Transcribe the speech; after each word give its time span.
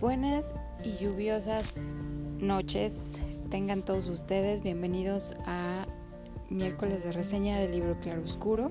Buenas 0.00 0.54
y 0.84 0.96
lluviosas 1.02 1.96
noches 2.38 3.20
tengan 3.50 3.84
todos 3.84 4.08
ustedes. 4.08 4.62
Bienvenidos 4.62 5.34
a 5.44 5.86
miércoles 6.50 7.02
de 7.02 7.10
reseña 7.10 7.58
del 7.58 7.72
libro 7.72 7.98
Claroscuro. 7.98 8.70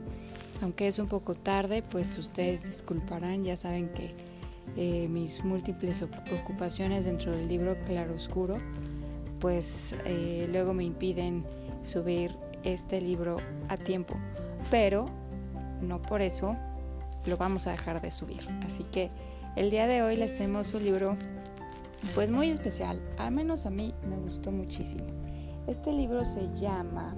Aunque 0.62 0.88
es 0.88 1.00
un 1.00 1.10
poco 1.10 1.36
tarde, 1.36 1.84
pues 1.84 2.18
ustedes 2.18 2.64
disculparán, 2.64 3.44
ya 3.44 3.58
saben 3.58 3.90
que 3.90 4.16
eh, 4.78 5.10
mis 5.10 5.44
múltiples 5.44 6.02
ocupaciones 6.02 7.04
dentro 7.04 7.34
del 7.34 7.50
libro 7.50 7.76
Claroscuro, 7.84 8.60
pues 9.42 9.96
eh, 10.06 10.48
luego 10.50 10.74
me 10.74 10.86
impiden 10.86 11.46
subir 11.84 12.38
este 12.64 13.02
libro 13.02 13.36
a 13.68 13.76
tiempo. 13.76 14.16
Pero 14.72 15.08
no 15.82 16.02
por 16.02 16.22
eso 16.22 16.56
lo 17.26 17.36
vamos 17.36 17.68
a 17.68 17.72
dejar 17.72 18.02
de 18.02 18.12
subir. 18.12 18.48
Así 18.64 18.86
que 18.86 19.12
el 19.58 19.72
día 19.72 19.88
de 19.88 20.04
hoy 20.04 20.16
les 20.16 20.36
tenemos 20.36 20.72
un 20.76 20.84
libro 20.84 21.18
pues 22.14 22.30
muy 22.30 22.52
especial, 22.52 23.02
al 23.18 23.32
menos 23.32 23.66
a 23.66 23.72
mí 23.72 23.92
me 24.08 24.16
gustó 24.16 24.52
muchísimo. 24.52 25.04
Este 25.66 25.92
libro 25.92 26.24
se 26.24 26.54
llama 26.54 27.16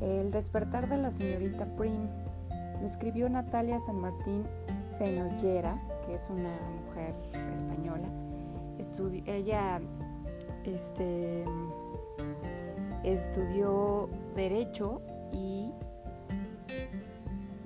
El 0.00 0.30
despertar 0.30 0.88
de 0.88 0.96
la 0.96 1.10
señorita 1.10 1.66
Prim. 1.76 2.08
Lo 2.80 2.86
escribió 2.86 3.28
Natalia 3.28 3.78
San 3.78 3.96
Martín 3.96 4.44
Fenollera, 4.98 5.78
que 6.06 6.14
es 6.14 6.26
una 6.30 6.58
mujer 6.86 7.14
española. 7.52 8.08
ella 9.26 9.80
este, 10.64 11.44
estudió 13.04 14.08
Derecho 14.34 15.02
y 15.32 15.72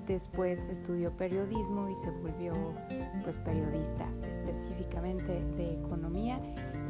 Después 0.07 0.69
estudió 0.69 1.15
periodismo 1.15 1.89
y 1.89 1.95
se 1.95 2.11
volvió 2.11 2.53
pues, 3.23 3.37
periodista 3.37 4.05
específicamente 4.27 5.43
de 5.55 5.79
economía 5.79 6.39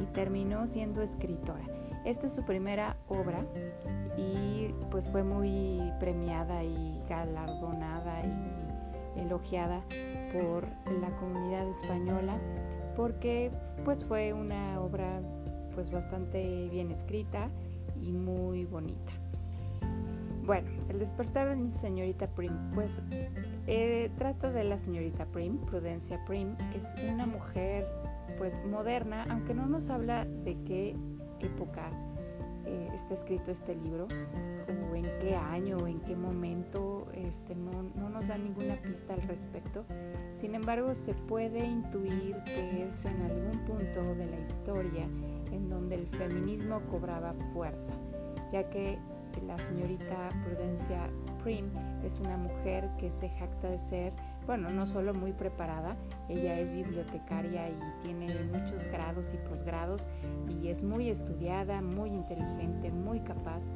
y 0.00 0.06
terminó 0.06 0.66
siendo 0.66 1.00
escritora. 1.00 1.64
Esta 2.04 2.26
es 2.26 2.34
su 2.34 2.44
primera 2.44 2.96
obra 3.08 3.46
y 4.18 4.74
pues 4.90 5.06
fue 5.06 5.22
muy 5.22 5.80
premiada 6.00 6.62
y 6.64 7.02
galardonada 7.08 8.22
y 8.24 9.20
elogiada 9.20 9.82
por 10.32 10.66
la 11.00 11.08
comunidad 11.20 11.68
española 11.68 12.36
porque 12.96 13.50
pues 13.84 14.04
fue 14.04 14.32
una 14.32 14.80
obra 14.80 15.20
pues 15.74 15.90
bastante 15.90 16.68
bien 16.68 16.90
escrita 16.90 17.48
y 18.02 18.12
muy 18.12 18.64
bonita. 18.64 19.12
Bueno, 20.44 20.68
el 20.90 20.98
despertar 20.98 21.56
de 21.56 21.64
la 21.64 21.70
señorita 21.70 22.26
Prim, 22.26 22.52
pues 22.74 23.00
eh, 23.66 24.10
trata 24.18 24.52
de 24.52 24.64
la 24.64 24.76
señorita 24.76 25.24
Prim, 25.24 25.56
Prudencia 25.58 26.22
Prim, 26.26 26.54
es 26.76 26.86
una 27.10 27.24
mujer 27.24 27.88
pues 28.36 28.62
moderna, 28.66 29.24
aunque 29.30 29.54
no 29.54 29.66
nos 29.66 29.88
habla 29.88 30.26
de 30.26 30.58
qué 30.64 30.96
época 31.40 31.88
eh, 32.66 32.90
está 32.92 33.14
escrito 33.14 33.50
este 33.50 33.74
libro 33.74 34.06
o 34.90 34.94
en 34.94 35.04
qué 35.18 35.34
año 35.34 35.78
o 35.78 35.86
en 35.86 36.00
qué 36.00 36.14
momento, 36.14 37.06
este, 37.14 37.54
no, 37.54 37.82
no 37.94 38.10
nos 38.10 38.28
da 38.28 38.36
ninguna 38.36 38.76
pista 38.82 39.14
al 39.14 39.22
respecto. 39.22 39.86
Sin 40.34 40.54
embargo, 40.54 40.92
se 40.92 41.14
puede 41.14 41.64
intuir 41.64 42.36
que 42.44 42.86
es 42.86 43.06
en 43.06 43.22
algún 43.22 43.64
punto 43.64 44.14
de 44.14 44.26
la 44.26 44.40
historia 44.40 45.08
en 45.52 45.70
donde 45.70 45.94
el 45.94 46.06
feminismo 46.06 46.82
cobraba 46.90 47.32
fuerza, 47.54 47.94
ya 48.52 48.68
que 48.68 48.98
la 49.42 49.58
señorita 49.58 50.30
Prudencia 50.44 51.10
Prim 51.42 51.70
es 52.04 52.20
una 52.20 52.36
mujer 52.36 52.88
que 52.98 53.10
se 53.10 53.28
jacta 53.28 53.68
de 53.68 53.78
ser, 53.78 54.12
bueno, 54.46 54.70
no 54.70 54.86
solo 54.86 55.14
muy 55.14 55.32
preparada, 55.32 55.96
ella 56.28 56.58
es 56.58 56.72
bibliotecaria 56.72 57.68
y 57.68 57.78
tiene 58.02 58.26
muchos 58.52 58.86
grados 58.88 59.32
y 59.32 59.48
posgrados 59.48 60.08
y 60.48 60.68
es 60.68 60.82
muy 60.82 61.08
estudiada, 61.08 61.82
muy 61.82 62.10
inteligente, 62.10 62.90
muy 62.90 63.20
capaz. 63.20 63.70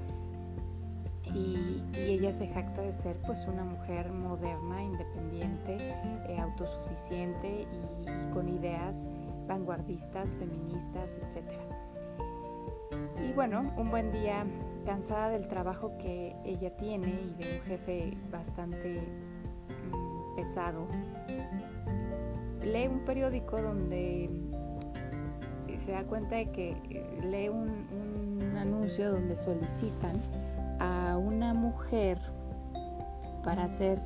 Y, 1.34 1.82
ella 1.94 2.32
se 2.32 2.48
jacta 2.48 2.80
de 2.80 2.92
ser 2.92 3.16
pues 3.26 3.46
una 3.46 3.62
mujer 3.62 4.10
moderna, 4.10 4.82
independiente, 4.82 5.76
eh, 5.78 6.38
autosuficiente 6.40 7.66
y, 8.06 8.10
y 8.10 8.30
con 8.32 8.48
ideas 8.48 9.06
vanguardistas, 9.46 10.34
feministas, 10.36 11.18
etc. 11.18 11.44
Y 13.28 13.32
bueno, 13.32 13.72
un 13.76 13.90
buen 13.90 14.12
día 14.12 14.46
cansada 14.84 15.30
del 15.30 15.48
trabajo 15.48 15.96
que 15.98 16.34
ella 16.44 16.76
tiene 16.76 17.08
y 17.08 17.42
de 17.42 17.56
un 17.56 17.60
jefe 17.62 18.16
bastante 18.30 19.00
mm, 19.92 20.36
pesado, 20.36 20.86
lee 22.62 22.88
un 22.88 23.00
periódico 23.04 23.60
donde 23.60 24.30
se 25.78 25.92
da 25.92 26.02
cuenta 26.04 26.36
de 26.36 26.50
que 26.50 26.70
eh, 26.90 27.20
lee 27.22 27.48
un, 27.48 27.88
anuncio 28.58 29.12
donde 29.12 29.36
solicitan 29.36 30.20
a 30.80 31.16
una 31.16 31.54
mujer 31.54 32.18
para 33.44 33.64
hacer 33.64 34.00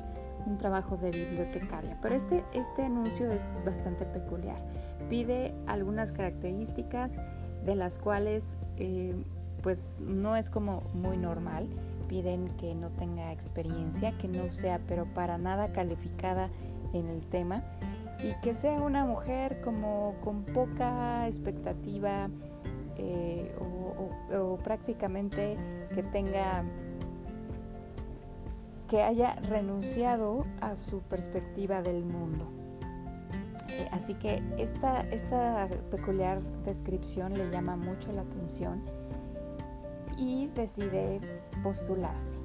un 0.45 0.59
trabajo 0.59 0.95
de 0.95 1.09
bibliotecaria. 1.09 1.97
Pero 2.03 2.13
este, 2.13 2.43
este 2.53 2.83
anuncio 2.83 3.31
es 3.31 3.51
bastante 3.65 4.05
peculiar. 4.05 4.61
Pide 5.09 5.55
algunas 5.65 6.11
características 6.11 7.19
de 7.65 7.75
las 7.75 7.97
cuales 7.97 8.59
eh, 8.77 9.15
pues 9.63 9.99
no 10.01 10.35
es 10.35 10.49
como 10.49 10.83
muy 10.93 11.17
normal. 11.17 11.67
Piden 12.07 12.49
que 12.57 12.75
no 12.75 12.89
tenga 12.89 13.31
experiencia, 13.31 14.15
que 14.19 14.27
no 14.27 14.49
sea 14.49 14.79
pero 14.87 15.05
para 15.05 15.37
nada 15.37 15.71
calificada 15.71 16.49
en 16.93 17.07
el 17.07 17.21
tema 17.21 17.63
y 18.21 18.39
que 18.41 18.53
sea 18.53 18.73
una 18.81 19.05
mujer 19.05 19.61
como 19.61 20.15
con 20.23 20.43
poca 20.43 21.25
expectativa 21.27 22.29
eh, 22.97 23.55
o, 23.59 24.57
prácticamente 24.63 25.57
que 25.93 26.03
tenga 26.03 26.63
que 28.87 29.01
haya 29.01 29.35
renunciado 29.49 30.45
a 30.61 30.75
su 30.75 30.99
perspectiva 31.01 31.81
del 31.81 32.03
mundo. 32.03 32.47
Eh, 33.69 33.87
así 33.91 34.13
que 34.13 34.43
esta, 34.57 35.01
esta 35.09 35.67
peculiar 35.89 36.41
descripción 36.63 37.33
le 37.33 37.49
llama 37.49 37.75
mucho 37.75 38.11
la 38.11 38.21
atención 38.21 38.83
y 40.17 40.47
decide 40.55 41.19
postularse 41.63 42.37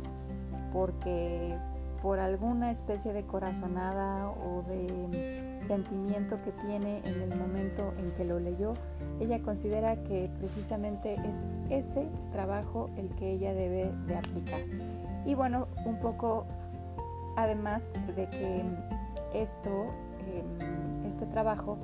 porque 0.73 1.57
por 2.03 2.21
alguna 2.21 2.71
especie 2.71 3.13
de 3.13 3.25
corazonada 3.25 4.31
o 4.31 4.63
de 4.63 5.59
sentimiento 5.61 6.41
que 6.43 6.53
tiene 6.53 7.03
en 7.05 7.23
el 7.23 7.37
momento 7.37 7.93
en 7.99 8.13
que 8.13 8.25
lo 8.25 8.39
leyó, 8.39 8.75
ella 9.21 9.41
considera 9.43 9.97
que 10.05 10.31
precisamente 10.39 11.15
es 11.15 11.45
ese 11.71 12.07
trabajo 12.31 12.89
el 12.97 13.09
que 13.17 13.33
ella 13.33 13.53
debe 13.53 13.93
de 14.07 14.17
aplicar. 14.17 14.61
Y 15.27 15.35
bueno, 15.35 15.67
un 15.85 15.99
poco 15.99 16.47
además 17.37 17.95
de 18.15 18.29
que 18.31 18.63
esto, 19.35 19.87
em, 20.27 21.05
este 21.05 21.27
trabajo 21.27 21.79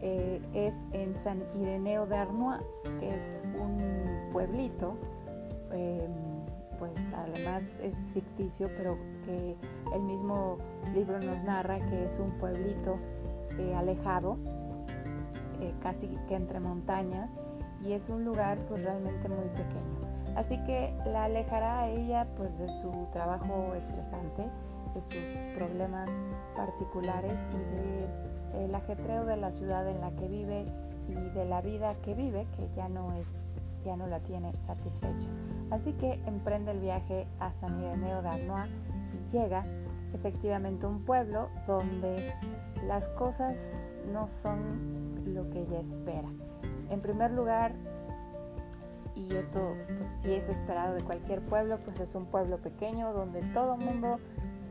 eh, 0.00 0.40
es 0.54 0.84
en 0.92 1.16
San 1.16 1.42
Ireneo 1.54 2.06
de 2.06 2.16
Arnois, 2.16 2.60
que 3.00 3.14
es 3.14 3.46
un 3.60 4.30
pueblito, 4.32 4.96
em, 5.72 6.12
pues 6.78 7.12
además 7.12 7.78
es 7.82 8.12
ficticio, 8.12 8.70
pero 8.76 8.96
que 9.24 9.56
el 9.92 10.02
mismo 10.02 10.58
libro 10.94 11.18
nos 11.20 11.42
narra 11.42 11.80
que 11.88 12.04
es 12.04 12.18
un 12.18 12.30
pueblito 12.38 12.98
eh, 13.58 13.74
alejado, 13.74 14.38
eh, 15.60 15.74
casi 15.82 16.08
que 16.28 16.36
entre 16.36 16.60
montañas, 16.60 17.38
y 17.84 17.92
es 17.92 18.08
un 18.08 18.24
lugar 18.24 18.58
pues 18.68 18.84
realmente 18.84 19.28
muy 19.28 19.48
pequeño. 19.48 19.98
Así 20.36 20.56
que 20.64 20.94
la 21.06 21.24
alejará 21.24 21.80
a 21.80 21.88
ella 21.88 22.28
pues 22.36 22.56
de 22.58 22.68
su 22.68 23.08
trabajo 23.12 23.74
estresante, 23.74 24.48
de 24.94 25.00
sus 25.02 25.56
problemas 25.56 26.10
particulares 26.56 27.44
y 27.52 27.58
de 27.74 28.37
el 28.54 28.74
ajetreo 28.74 29.24
de 29.24 29.36
la 29.36 29.50
ciudad 29.50 29.88
en 29.88 30.00
la 30.00 30.10
que 30.12 30.28
vive 30.28 30.66
y 31.08 31.14
de 31.14 31.44
la 31.44 31.60
vida 31.60 31.94
que 32.02 32.14
vive, 32.14 32.46
que 32.56 32.68
ya 32.76 32.88
no 32.88 33.12
es 33.14 33.38
ya 33.84 33.96
no 33.96 34.06
la 34.06 34.20
tiene 34.20 34.52
satisfecha. 34.58 35.26
Así 35.70 35.92
que 35.92 36.20
emprende 36.26 36.72
el 36.72 36.80
viaje 36.80 37.26
a 37.40 37.52
San 37.52 37.80
Ireneo 37.80 38.22
de 38.22 38.28
Arnois 38.28 38.70
y 39.14 39.32
llega 39.32 39.64
efectivamente 40.14 40.86
a 40.86 40.88
un 40.88 41.04
pueblo 41.04 41.48
donde 41.66 42.34
las 42.86 43.08
cosas 43.10 43.98
no 44.12 44.28
son 44.28 45.34
lo 45.34 45.48
que 45.50 45.60
ella 45.60 45.80
espera. 45.80 46.28
En 46.90 47.00
primer 47.00 47.30
lugar, 47.30 47.72
y 49.14 49.34
esto 49.34 49.74
pues 49.96 50.08
sí 50.08 50.32
es 50.32 50.48
esperado 50.48 50.94
de 50.94 51.02
cualquier 51.02 51.42
pueblo, 51.42 51.78
pues 51.84 51.98
es 52.00 52.14
un 52.14 52.26
pueblo 52.26 52.58
pequeño 52.58 53.12
donde 53.12 53.42
todo 53.52 53.76
mundo 53.76 54.18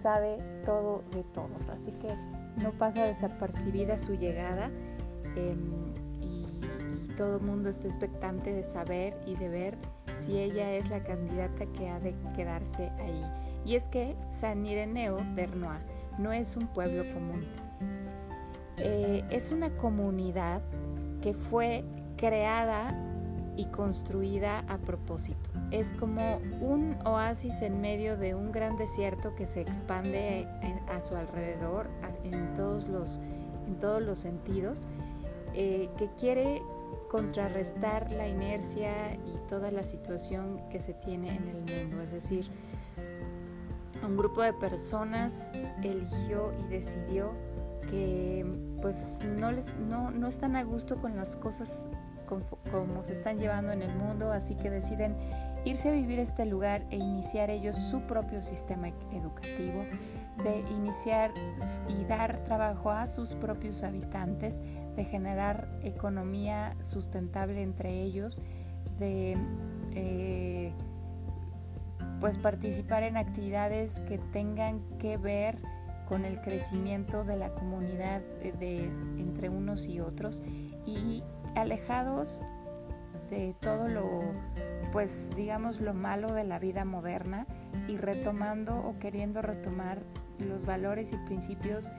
sabe 0.01 0.39
todo 0.65 1.03
de 1.11 1.23
todos. 1.23 1.69
Así 1.69 1.91
que 1.93 2.15
no 2.61 2.71
pasa 2.71 3.05
desapercibida 3.05 3.99
su 3.99 4.15
llegada 4.15 4.69
em, 5.35 5.93
y, 6.21 6.57
todo 7.15 7.37
el 7.37 7.43
mundo 7.43 7.69
está 7.69 7.87
expectante 7.87 8.53
de 8.53 8.63
saber 8.63 9.17
y 9.25 9.35
de 9.35 9.49
ver 9.49 9.77
si 10.13 10.37
ella 10.37 10.71
es 10.73 10.89
la 10.91 11.03
candidata 11.03 11.65
que 11.65 11.89
ha 11.89 11.99
de 11.99 12.13
quedarse 12.35 12.91
ahí. 12.99 13.23
Y 13.65 13.75
es 13.75 13.87
que 13.87 14.15
San 14.29 14.63
Ireneo 14.65 15.17
de 15.33 15.43
Arnois 15.43 15.81
no 16.19 16.31
es 16.31 16.55
un 16.55 16.67
pueblo 16.67 17.03
común. 17.11 17.45
eh, 18.77 19.23
es 19.31 19.51
una 19.51 19.75
comunidad 19.75 20.61
que 21.21 21.33
fue 21.33 21.83
creada 22.17 22.95
y 23.57 23.65
construida 23.65 24.59
a 24.69 24.77
propósito. 24.77 25.49
Es 25.71 25.91
como 25.93 26.37
un 26.61 26.95
oasis 27.05 27.61
en 27.61 27.81
medio 27.81 28.15
de 28.15 28.35
un 28.35 28.51
gran 28.51 28.77
desierto 28.77 29.35
que 29.35 29.45
se 29.45 29.61
expande 29.61 30.47
a 30.87 31.01
su 31.01 31.15
alrededor 31.15 31.89
en 32.23 32.53
todos 32.53 32.87
los, 32.87 33.19
en 33.65 33.77
todos 33.79 34.01
los 34.01 34.19
sentidos, 34.19 34.87
eh, 35.53 35.89
que 35.97 36.09
quiere 36.11 36.61
contrarrestar 37.09 38.11
la 38.11 38.27
inercia 38.27 39.15
y 39.15 39.37
toda 39.49 39.71
la 39.71 39.83
situación 39.83 40.61
que 40.69 40.79
se 40.79 40.93
tiene 40.93 41.35
en 41.35 41.47
el 41.47 41.57
mundo. 41.59 42.01
Es 42.03 42.11
decir, 42.11 42.49
un 44.05 44.17
grupo 44.17 44.41
de 44.41 44.53
personas 44.53 45.51
eligió 45.83 46.53
y 46.59 46.67
decidió 46.67 47.31
que 47.89 48.45
pues 48.81 49.19
no, 49.25 49.51
les, 49.51 49.75
no, 49.77 50.11
no 50.11 50.27
están 50.27 50.55
a 50.55 50.63
gusto 50.63 50.97
con 51.01 51.15
las 51.15 51.35
cosas 51.35 51.89
como, 52.27 53.03
se 53.03 53.13
están 53.13 53.39
llevando 53.39 53.71
en 53.71 53.81
el 53.81 53.95
mundo, 53.95 54.31
así 54.31 54.55
que 54.55 54.69
deciden 54.69 55.15
irse 55.65 55.89
a 55.89 55.91
vivir 55.91 56.19
este 56.19 56.45
lugar 56.45 56.85
e 56.91 56.97
iniciar 56.97 57.49
ellos 57.49 57.75
su 57.77 58.01
propio 58.01 58.41
sistema 58.41 58.89
educativo, 59.11 59.85
de 60.43 60.59
iniciar 60.75 61.31
y 61.89 62.03
dar 62.05 62.43
trabajo 62.43 62.91
a 62.91 63.07
sus 63.07 63.33
propios 63.33 63.83
habitantes, 63.83 64.61
de 64.95 65.05
generar 65.05 65.79
economía 65.81 66.75
sustentable 66.81 67.63
entre 67.63 68.03
ellos, 68.03 68.41
de 68.99 69.37
eh, 69.93 70.73
pues 72.19 72.37
participar 72.37 73.03
en 73.03 73.17
actividades 73.17 73.99
que 74.01 74.17
tengan 74.17 74.81
que 74.99 75.17
ver 75.17 75.57
con 76.07 76.25
el 76.25 76.39
crecimiento 76.41 77.23
de 77.23 77.35
la 77.35 77.53
comunidad 77.53 78.21
de, 78.41 78.85
entre 79.17 79.49
unos 79.49 79.87
y 79.87 79.99
otros 79.99 80.41
y 80.85 81.23
alejados 81.57 82.41
de 83.29 83.55
todo 83.59 83.87
lo, 83.87 84.21
pues 84.91 85.31
digamos, 85.35 85.81
lo 85.81 85.93
malo 85.93 86.33
de 86.33 86.43
la 86.43 86.59
vida 86.59 86.85
moderna 86.85 87.45
y 87.87 87.97
retomando 87.97 88.77
o 88.77 88.97
queriendo 88.99 89.41
retomar 89.41 90.01
los 90.39 90.65
valores 90.65 91.13
y 91.13 91.17
principios 91.17 91.91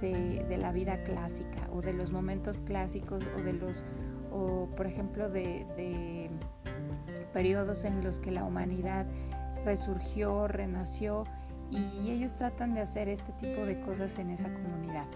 de, 0.00 0.44
la 0.58 0.72
vida 0.72 1.02
clásica 1.02 1.68
o 1.72 1.82
de 1.82 1.92
los 1.92 2.10
momentos 2.10 2.62
clásicos 2.62 3.24
o 3.36 3.42
de 3.42 3.52
los, 3.52 3.84
o 4.30 4.68
por 4.76 4.86
ejemplo, 4.86 5.28
de, 5.28 5.66
de 5.76 6.30
periodos 7.32 7.84
en 7.84 8.02
los 8.02 8.18
que 8.18 8.30
la 8.30 8.44
humanidad 8.44 9.06
resurgió, 9.64 10.48
renació 10.48 11.24
y 11.70 12.10
ellos 12.10 12.36
tratan 12.36 12.74
de 12.74 12.80
hacer 12.80 13.08
este 13.08 13.32
tipo 13.32 13.64
de 13.64 13.80
cosas 13.80 14.18
en 14.18 14.30
esa 14.30 14.52
comunidad. 14.52 15.06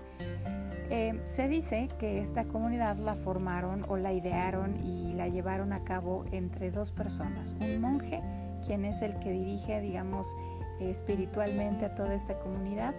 Eh, 0.89 1.21
se 1.25 1.49
dice 1.49 1.89
que 1.99 2.21
esta 2.21 2.45
comunidad 2.45 2.97
la 2.99 3.17
formaron 3.17 3.85
o 3.89 3.97
la 3.97 4.13
idearon 4.13 4.77
y 4.87 5.13
la 5.15 5.29
llevaron 5.29 5.73
a 5.73 5.83
cabo 5.83 6.25
entre 6.31 6.71
dos 6.71 6.93
personas, 6.93 7.57
un 7.61 7.81
monje, 7.81 8.23
quien 8.65 8.85
es 8.85 9.03
el 9.03 9.19
que 9.19 9.33
dirige, 9.33 9.81
digamos, 9.81 10.37
espiritualmente 10.79 11.87
a 11.87 11.95
toda 11.95 12.15
esta 12.15 12.39
comunidad, 12.39 12.95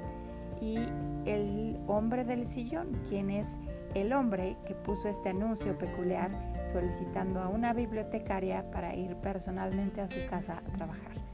y 0.59 0.79
el 1.25 1.79
hombre 1.87 2.25
del 2.25 2.45
sillón, 2.45 2.99
quien 3.07 3.29
es 3.29 3.59
el 3.93 4.11
hombre 4.11 4.57
que 4.65 4.75
puso 4.75 5.07
este 5.07 5.29
anuncio 5.29 5.77
peculiar 5.77 6.31
solicitando 6.65 7.41
a 7.41 7.47
una 7.47 7.73
bibliotecaria 7.73 8.69
para 8.71 8.95
ir 8.95 9.15
personalmente 9.17 10.01
a 10.01 10.07
su 10.07 10.19
casa 10.29 10.57
a 10.65 10.71
trabajar. 10.73 11.26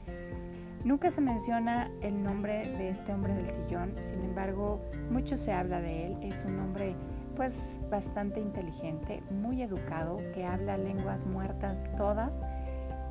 Nunca 0.84 1.10
se 1.10 1.22
menciona 1.22 1.90
el 2.02 2.22
nombre 2.22 2.68
de 2.76 2.90
este 2.90 3.14
hombre 3.14 3.34
del 3.34 3.46
sillón, 3.46 3.94
sin 4.00 4.22
embargo, 4.22 4.82
mucho 5.10 5.38
se 5.38 5.50
habla 5.50 5.80
de 5.80 6.08
él. 6.08 6.18
Es 6.20 6.44
un 6.44 6.60
hombre 6.60 6.94
pues 7.34 7.80
bastante 7.90 8.40
inteligente, 8.40 9.22
muy 9.30 9.62
educado, 9.62 10.18
que 10.34 10.44
habla 10.44 10.76
lenguas 10.76 11.24
muertas 11.24 11.86
todas, 11.96 12.44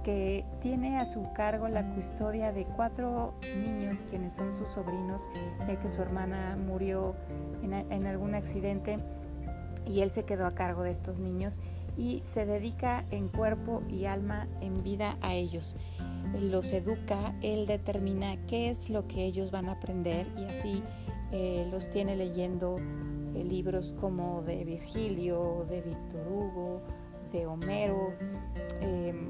que 0.03 0.45
tiene 0.61 0.99
a 0.99 1.05
su 1.05 1.33
cargo 1.33 1.67
la 1.67 1.83
custodia 1.95 2.51
de 2.51 2.65
cuatro 2.65 3.33
niños 3.57 4.05
quienes 4.07 4.33
son 4.33 4.53
sus 4.53 4.69
sobrinos, 4.69 5.27
ya 5.67 5.79
que 5.79 5.89
su 5.89 5.99
hermana 5.99 6.55
murió 6.55 7.15
en, 7.63 7.73
en 7.73 8.05
algún 8.05 8.35
accidente 8.35 8.99
y 9.87 10.01
él 10.01 10.11
se 10.11 10.25
quedó 10.25 10.45
a 10.45 10.51
cargo 10.51 10.83
de 10.83 10.91
estos 10.91 11.17
niños 11.17 11.59
y 11.97 12.21
se 12.23 12.45
dedica 12.45 13.05
en 13.11 13.29
cuerpo 13.29 13.83
y 13.89 14.05
alma, 14.05 14.47
en 14.61 14.83
vida 14.83 15.17
a 15.21 15.33
ellos. 15.33 15.75
Los 16.39 16.71
educa, 16.71 17.35
él 17.41 17.65
determina 17.65 18.37
qué 18.47 18.69
es 18.69 18.89
lo 18.89 19.07
que 19.07 19.25
ellos 19.25 19.51
van 19.51 19.69
a 19.69 19.73
aprender 19.73 20.27
y 20.37 20.45
así 20.45 20.83
eh, 21.31 21.67
los 21.71 21.89
tiene 21.89 22.15
leyendo 22.15 22.77
eh, 23.35 23.43
libros 23.43 23.95
como 23.99 24.41
de 24.43 24.63
Virgilio, 24.63 25.65
de 25.69 25.81
Víctor 25.81 26.27
Hugo, 26.27 26.81
de 27.31 27.45
Homero, 27.47 28.13
em, 28.81 29.29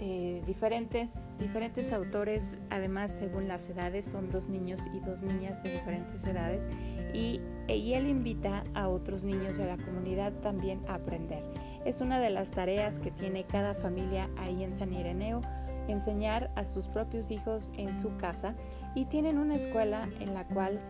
eh, 0.00 0.42
diferentes, 0.46 1.26
diferentes 1.38 1.92
autores, 1.92 2.56
además 2.70 3.12
según 3.12 3.48
las 3.48 3.68
edades, 3.68 4.06
son 4.06 4.30
dos 4.30 4.48
niños 4.48 4.88
y 4.94 5.00
dos 5.00 5.22
niñas 5.22 5.62
de 5.62 5.72
diferentes 5.72 6.24
edades, 6.26 6.70
y, 7.12 7.40
y 7.68 7.92
él 7.92 8.06
invita 8.06 8.64
a 8.74 8.88
otros 8.88 9.24
niños 9.24 9.58
de 9.58 9.66
la 9.66 9.76
comunidad 9.76 10.32
también 10.40 10.80
a 10.88 10.94
aprender. 10.94 11.44
Es 11.84 12.00
una 12.00 12.18
de 12.18 12.30
las 12.30 12.50
tareas 12.50 12.98
que 12.98 13.10
tiene 13.10 13.44
cada 13.44 13.74
familia 13.74 14.30
ahí 14.38 14.64
en 14.64 14.74
San 14.74 14.92
Ireneo, 14.92 15.42
enseñar 15.88 16.50
a 16.56 16.64
sus 16.64 16.88
propios 16.88 17.30
hijos 17.30 17.70
en 17.76 17.92
su 17.92 18.16
casa 18.16 18.54
y 18.94 19.06
tienen 19.06 19.38
una 19.38 19.56
escuela 19.56 20.08
en 20.20 20.34
la 20.34 20.46
cual 20.46 20.80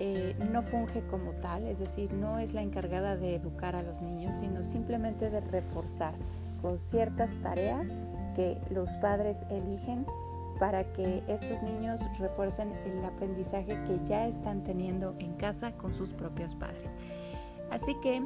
eh, 0.00 0.36
no 0.52 0.62
funge 0.62 1.02
como 1.06 1.32
tal, 1.32 1.66
es 1.66 1.78
decir, 1.78 2.12
no 2.12 2.38
es 2.38 2.54
la 2.54 2.62
encargada 2.62 3.16
de 3.16 3.34
educar 3.34 3.74
a 3.74 3.82
los 3.82 4.00
niños, 4.00 4.36
sino 4.36 4.62
simplemente 4.62 5.30
de 5.30 5.40
reforzar 5.40 6.14
con 6.60 6.78
ciertas 6.78 7.36
tareas 7.42 7.96
que 8.38 8.56
los 8.70 8.96
padres 8.98 9.44
eligen 9.50 10.06
para 10.60 10.92
que 10.92 11.24
estos 11.26 11.60
niños 11.60 12.02
refuercen 12.20 12.72
el 12.86 13.04
aprendizaje 13.04 13.76
que 13.84 13.98
ya 14.04 14.28
están 14.28 14.62
teniendo 14.62 15.16
en 15.18 15.34
casa 15.34 15.72
con 15.72 15.92
sus 15.92 16.12
propios 16.12 16.54
padres. 16.54 16.96
Así 17.72 17.96
que 17.96 18.22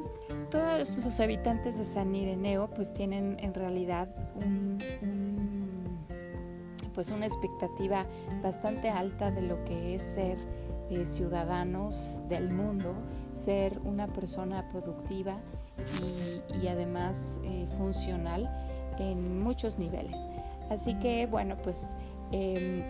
todos 0.51 1.03
los 1.03 1.19
habitantes 1.19 1.79
de 1.79 1.85
San 1.85 2.13
Ireneo 2.13 2.69
pues 2.69 2.93
tienen 2.93 3.37
en 3.39 3.55
realidad 3.55 4.07
pues 6.93 7.09
una 7.09 7.25
expectativa 7.25 8.05
bastante 8.43 8.91
alta 8.91 9.31
de 9.31 9.41
lo 9.41 9.65
que 9.65 9.95
es 9.95 10.03
ser 10.03 10.37
eh, 10.91 11.07
ciudadanos 11.07 12.21
del 12.29 12.53
mundo, 12.53 12.93
ser 13.31 13.79
una 13.83 14.05
persona 14.05 14.69
productiva 14.69 15.39
y, 16.61 16.67
además 16.67 17.39
eh, 17.43 17.65
funcional 17.79 18.47
en 18.99 19.41
muchos 19.41 19.77
niveles. 19.77 20.29
Así 20.69 20.95
que 20.95 21.25
bueno, 21.25 21.57
pues 21.63 21.95
em, 22.31 22.83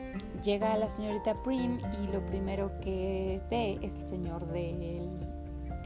llega 0.44 0.78
la 0.78 0.90
señorita 0.90 1.36
Prim 1.44 1.80
y 2.02 2.12
lo 2.12 2.26
primero 2.26 2.72
que 2.82 3.42
ve 3.50 3.80
es 3.82 3.96
el 3.96 4.08
señor 4.08 4.48
del, 4.48 5.10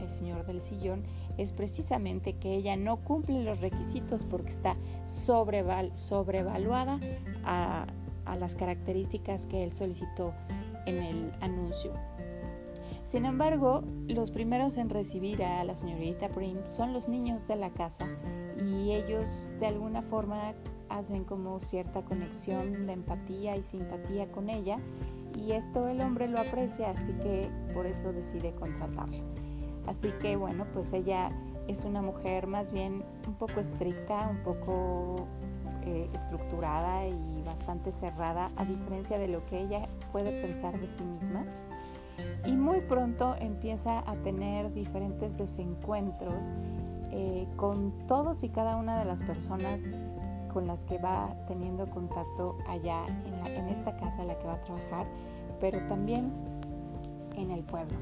el 0.00 0.10
señor 0.10 0.46
del 0.46 0.60
sillón 0.60 1.04
es 1.36 1.52
precisamente 1.52 2.34
que 2.34 2.54
ella 2.54 2.76
no 2.76 2.98
cumple 2.98 3.42
los 3.42 3.60
requisitos 3.60 4.24
porque 4.24 4.50
está 4.50 4.76
sobreval, 5.06 5.96
sobrevaluada 5.96 6.98
a, 7.44 7.86
a 8.24 8.36
las 8.36 8.54
características 8.54 9.46
que 9.46 9.64
él 9.64 9.72
solicitó 9.72 10.34
en 10.86 11.02
el 11.02 11.32
anuncio. 11.40 11.92
Sin 13.02 13.24
embargo, 13.24 13.82
los 14.06 14.30
primeros 14.30 14.78
en 14.78 14.90
recibir 14.90 15.42
a 15.42 15.64
la 15.64 15.76
señorita 15.76 16.28
Prim 16.28 16.58
son 16.66 16.92
los 16.92 17.08
niños 17.08 17.48
de 17.48 17.56
la 17.56 17.70
casa 17.70 18.06
y 18.56 18.92
ellos 18.92 19.52
de 19.60 19.66
alguna 19.66 20.02
forma 20.02 20.54
hacen 20.88 21.24
como 21.24 21.60
cierta 21.60 22.02
conexión 22.04 22.86
de 22.86 22.92
empatía 22.92 23.56
y 23.56 23.62
simpatía 23.62 24.30
con 24.30 24.50
ella 24.50 24.78
y 25.36 25.52
esto 25.52 25.88
el 25.88 26.00
hombre 26.00 26.28
lo 26.28 26.40
aprecia, 26.40 26.90
así 26.90 27.12
que 27.12 27.50
por 27.74 27.86
eso 27.86 28.12
decide 28.12 28.52
contratarla. 28.54 29.22
Así 29.86 30.10
que 30.20 30.36
bueno, 30.36 30.66
pues 30.72 30.92
ella 30.92 31.30
es 31.68 31.84
una 31.84 32.02
mujer 32.02 32.46
más 32.46 32.72
bien 32.72 33.04
un 33.26 33.34
poco 33.34 33.60
estricta, 33.60 34.28
un 34.28 34.42
poco 34.42 35.26
eh, 35.84 36.10
estructurada 36.12 37.06
y 37.06 37.42
bastante 37.44 37.92
cerrada, 37.92 38.50
a 38.56 38.64
diferencia 38.64 39.18
de 39.18 39.28
lo 39.28 39.44
que 39.46 39.60
ella 39.60 39.88
puede 40.12 40.42
pensar 40.42 40.78
de 40.78 40.86
sí 40.86 41.02
misma. 41.02 41.46
Y 42.46 42.52
muy 42.52 42.80
pronto 42.80 43.36
empieza 43.38 43.98
a 44.08 44.14
tener 44.16 44.72
diferentes 44.72 45.38
desencuentros 45.38 46.54
eh, 47.10 47.46
con 47.56 48.06
todos 48.06 48.42
y 48.44 48.48
cada 48.48 48.76
una 48.76 48.98
de 48.98 49.04
las 49.04 49.22
personas 49.22 49.88
con 50.52 50.66
las 50.66 50.84
que 50.84 50.98
va 50.98 51.34
teniendo 51.46 51.88
contacto 51.88 52.56
allá 52.66 53.04
en, 53.46 53.68
esta 53.68 53.96
casa 53.96 54.22
en 54.22 54.28
la 54.28 54.38
que 54.38 54.46
va 54.46 54.54
a 54.54 54.62
trabajar, 54.62 55.06
pero 55.60 55.78
también 55.88 56.32
en 57.36 57.50
el 57.50 57.62
pueblo. 57.62 57.96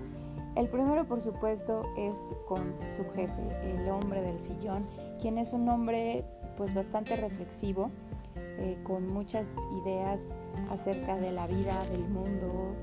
El 0.54 0.68
primero, 0.68 1.04
por 1.06 1.20
supuesto, 1.20 1.82
es 1.96 2.18
con 2.48 2.74
su 2.96 3.04
jefe, 3.12 3.42
el 3.62 3.88
hombre 3.90 4.22
del 4.22 4.38
sillón, 4.38 4.86
quien 5.20 5.38
es 5.38 5.52
un 5.52 5.68
hombre 5.68 6.24
pues 6.56 6.72
bastante 6.72 7.16
reflexivo, 7.16 7.90
eh, 8.36 8.78
con 8.84 9.06
muchas 9.06 9.56
ideas 9.82 10.36
acerca 10.70 11.16
de 11.16 11.30
la 11.30 11.46
vida, 11.46 11.78
del 11.90 12.08
mundo, 12.08 12.74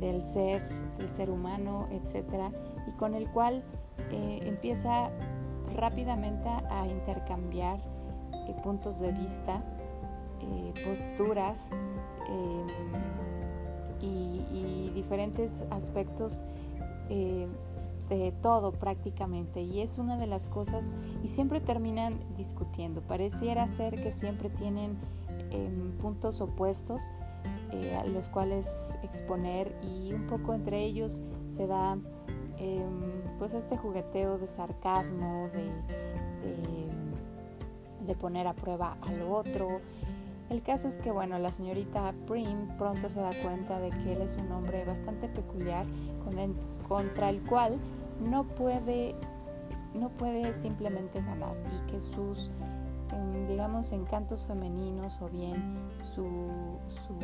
del 0.00 0.22
ser, 0.22 0.68
del 0.98 1.08
ser 1.10 1.30
humano, 1.30 1.86
etc. 1.90 2.52
Y 2.88 2.92
con 2.92 3.14
el 3.14 3.30
cual 3.30 3.62
eh, 4.10 4.40
empieza 4.42 5.10
rápidamente 5.74 6.48
a 6.48 6.86
intercambiar 6.88 7.78
eh, 8.48 8.56
puntos 8.64 8.98
de 8.98 9.12
vista, 9.12 9.62
eh, 10.40 10.72
posturas 10.84 11.68
em, 12.28 12.66
y, 14.00 14.90
diferentes 14.94 15.64
aspectos 15.70 16.42
de 17.08 18.32
todo 18.42 18.72
prácticamente 18.72 19.62
y 19.62 19.80
es 19.80 19.98
una 19.98 20.18
de 20.18 20.26
las 20.26 20.48
cosas 20.48 20.92
y 21.24 21.28
siempre 21.28 21.60
terminan 21.60 22.20
discutiendo 22.36 23.00
pareciera 23.00 23.66
ser 23.66 24.02
que 24.02 24.12
siempre 24.12 24.50
tienen 24.50 24.98
em, 25.50 25.92
puntos 25.98 26.40
opuestos 26.40 27.10
a 27.72 28.04
los 28.06 28.28
cuales 28.28 28.96
exponer 29.02 29.76
y 29.82 30.12
un 30.12 30.26
poco 30.26 30.54
entre 30.54 30.82
ellos 30.82 31.22
se 31.48 31.66
da 31.66 31.96
Em, 32.60 33.22
pues 33.38 33.54
este 33.54 33.78
jugueteo 33.78 34.36
de 34.36 34.46
sarcasmo, 34.46 35.48
de, 35.54 35.72
de, 38.06 38.14
poner 38.16 38.46
a 38.46 38.52
prueba 38.52 38.98
al 39.00 39.22
otro. 39.22 39.80
El 40.50 40.62
caso 40.62 40.86
es 40.88 40.98
que, 40.98 41.10
bueno, 41.10 41.38
la 41.38 41.52
señorita 41.52 42.12
Prim 42.26 42.68
pronto 42.76 43.08
se 43.08 43.20
da 43.20 43.30
cuenta 43.42 43.80
de 43.80 43.88
que 43.88 44.12
él 44.12 44.20
es 44.20 44.36
un 44.36 44.52
hombre 44.52 44.84
bastante 44.84 45.26
peculiar 45.28 45.86
con 46.22 46.54
contra 46.86 47.30
el 47.30 47.40
cual 47.42 47.78
no 48.28 48.44
puede, 48.44 49.14
no 49.94 50.10
puede 50.10 50.52
simplemente 50.52 51.22
ganar 51.22 51.56
y 51.72 51.90
que 51.90 51.98
sus, 51.98 52.50
em, 53.12 53.46
digamos, 53.48 53.92
femeninos 54.46 55.20
o 55.20 55.28
bien 55.28 55.90
su, 55.98 56.26
su 56.88 57.14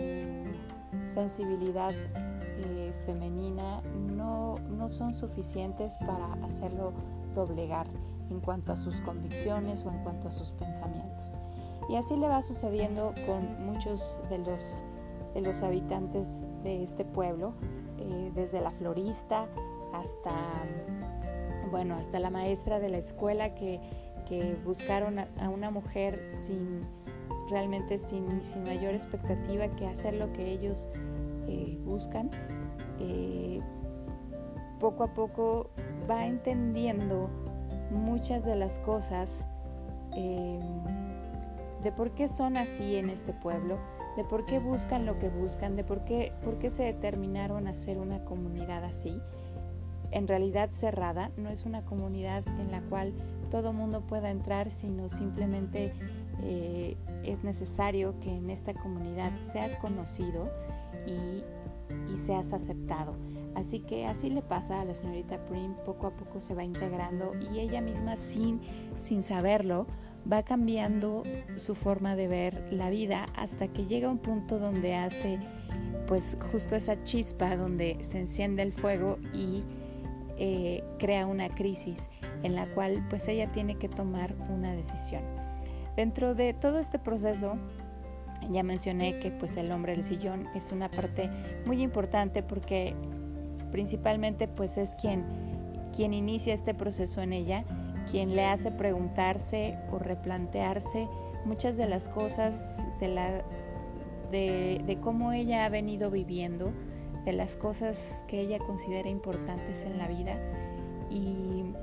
sensibilidad 1.07 1.93
eh, 1.93 2.93
femenina 3.05 3.83
no, 4.17 4.57
no 4.71 4.89
son 4.89 5.13
suficientes 5.13 5.97
para 5.99 6.33
hacerlo 6.45 6.93
doblegar 7.35 7.87
en 8.31 8.41
cuanto 8.41 8.73
a 8.73 8.77
sus 8.77 9.01
convicciones 9.01 9.85
o 9.85 9.91
en 9.91 10.03
cuanto 10.03 10.29
a 10.29 10.33
sus 10.33 10.53
pensamientos. 10.53 11.39
Y 11.89 11.97
así 11.97 12.17
le 12.17 12.29
va 12.29 12.43
sucediendo 12.43 13.15
con 13.27 13.65
muchos 13.65 14.21
de 14.29 14.39
los, 14.39 14.83
de 15.35 15.41
los 15.41 15.63
habitantes 15.63 16.43
de 16.63 16.83
este 16.83 17.05
pueblo, 17.05 17.55
eh, 17.99 18.33
desde 18.35 18.61
la 18.61 18.73
florista 18.73 19.47
hasta, 19.93 20.35
bueno, 21.71 21.95
hasta 21.95 22.19
la 22.19 22.31
maestra 22.31 22.81
de 22.81 22.89
la 22.89 22.99
escuela 22.99 23.55
que, 23.55 23.81
que 24.27 24.57
buscaron 24.65 25.19
a, 25.19 25.49
una 25.49 25.71
mujer 25.71 26.25
sin 26.27 26.81
realmente 27.49 27.97
sin, 27.99 28.43
sin, 28.43 28.65
mayor 28.65 28.93
expectativa 28.93 29.69
que 29.77 29.87
hacer 29.87 30.15
lo 30.15 30.33
que 30.33 30.51
ellos 30.51 30.89
eh, 31.47 31.79
buscan. 31.85 32.31
Eh, 32.99 33.61
poco 34.81 35.05
a 35.05 35.15
poco 35.15 35.71
va 36.11 36.27
entendiendo 36.27 37.31
muchas 37.91 38.45
de 38.45 38.57
las 38.57 38.79
cosas 38.79 39.47
eh, 40.15 40.61
de 41.83 41.93
por 41.93 42.13
qué 42.13 42.27
son 42.27 42.57
así 42.57 42.97
en 42.97 43.11
este 43.11 43.33
pueblo, 43.33 43.79
de 44.17 44.25
por 44.25 44.45
qué 44.45 44.59
buscan 44.59 45.07
lo 45.07 45.19
que 45.19 45.29
buscan, 45.29 45.77
de 45.77 45.85
por 45.85 46.05
qué, 46.05 46.33
por 46.43 46.59
qué 46.59 46.71
se 46.71 46.83
determinaron 46.85 47.69
a 47.69 47.75
ser 47.75 47.99
una 47.99 48.25
comunidad 48.25 48.83
así. 48.85 49.21
En 50.11 50.27
realidad 50.27 50.71
cerrada, 50.71 51.31
no 51.37 51.51
es 51.51 51.65
una 51.65 51.85
comunidad 51.85 52.47
en 52.59 52.71
la 52.71 52.81
cual 52.83 53.13
todo 53.47 53.73
mundo 53.73 54.03
pueda 54.03 54.31
entrar, 54.31 54.71
sino 54.71 55.09
simplemente 55.09 55.93
eh, 56.43 56.97
es 57.25 57.45
necesario 57.45 58.19
que 58.21 58.35
en 58.35 58.51
esta 58.51 58.75
comunidad 58.75 59.33
seas 59.41 59.77
conocido 59.77 60.51
y, 61.07 61.43
y 62.13 62.19
seas 62.19 62.53
aceptado. 62.53 63.17
Así 63.55 63.81
que 63.81 64.07
así 64.07 64.29
le 64.29 64.43
pasa 64.43 64.83
a 64.83 64.85
la 64.85 64.95
señorita 64.95 65.45
Prim, 65.47 65.75
poco 65.87 66.09
a 66.09 66.11
poco 66.11 66.41
se 66.41 66.55
va 66.55 66.63
integrando 66.63 67.33
y 67.51 67.59
ella 67.59 67.81
misma 67.81 68.17
sin, 68.17 68.61
sin 68.97 69.23
saberlo 69.23 69.87
va 70.31 70.43
cambiando 70.43 71.23
su 71.55 71.75
forma 71.75 72.17
de 72.17 72.29
ver 72.29 72.69
la 72.71 72.91
vida 72.91 73.27
hasta 73.35 73.69
que 73.69 73.87
llega 73.87 74.11
un 74.11 74.19
punto 74.19 74.59
donde 74.59 74.95
hace 74.95 75.41
pues 76.07 76.37
justo 76.53 76.77
esa 76.77 77.03
chispa 77.03 77.57
donde 77.57 77.99
se 78.03 78.21
enciende 78.21 78.63
el 78.63 78.73
fuego 78.73 79.19
y 79.33 79.65
eh, 80.39 80.85
crea 80.99 81.27
una 81.27 81.49
crisis 81.49 82.11
en 82.43 82.55
la 82.55 82.67
cual 82.75 83.07
pues 83.09 83.29
ella 83.29 83.51
tiene 83.53 83.77
que 83.77 83.89
tomar 83.89 84.35
una 84.51 84.73
decisión. 84.73 85.23
Dentro 85.97 86.35
de 86.35 86.53
todo 86.53 86.79
este 86.79 86.99
proceso 86.99 87.57
ya 88.51 88.63
mencioné 88.63 89.19
que 89.19 89.31
pues 89.31 89.57
el 89.57 89.73
hombre 89.73 89.93
del 89.93 90.05
sillón 90.05 90.47
es 90.55 90.73
una 90.73 90.91
parte 90.91 91.31
muy 91.65 91.83
importante 91.83 92.43
porque 92.43 92.95
principalmente 93.73 94.49
pues 94.49 94.77
es 94.77 94.95
quien, 94.95 95.25
quien 95.95 96.15
inicia 96.15 96.55
este 96.55 96.75
proceso 96.75 97.23
en 97.23 97.33
ella, 97.33 97.65
quien 98.11 98.35
le 98.35 98.45
hace 98.45 98.71
preguntarse 98.71 99.79
o 99.91 99.99
replantearse 99.99 101.09
muchas 101.45 101.77
de 101.77 101.87
las 101.87 102.09
cosas 102.09 102.85
de, 103.01 103.09
la, 103.09 103.43
de, 104.31 104.99
cómo 105.01 105.33
ella 105.33 105.65
ha 105.65 105.69
venido 105.69 106.11
viviendo, 106.11 106.73
de 107.27 107.33
las 107.33 107.57
cosas 107.57 108.25
que 108.29 108.41
ella 108.41 108.59
considera 108.61 109.11
importantes 109.11 109.85
en 109.85 109.99
la 109.99 110.09
vida 110.09 110.41
y, 111.11 111.75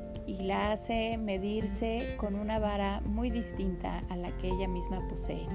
la 0.44 0.74
hace 0.74 1.18
medirse 1.18 2.16
con 2.18 2.36
una 2.36 2.60
vara 2.60 3.00
muy 3.06 3.30
distinta 3.30 4.04
a 4.10 4.18
la 4.18 4.36
que 4.38 4.50
ella 4.50 4.68
misma 4.68 5.08
posee. 5.08 5.48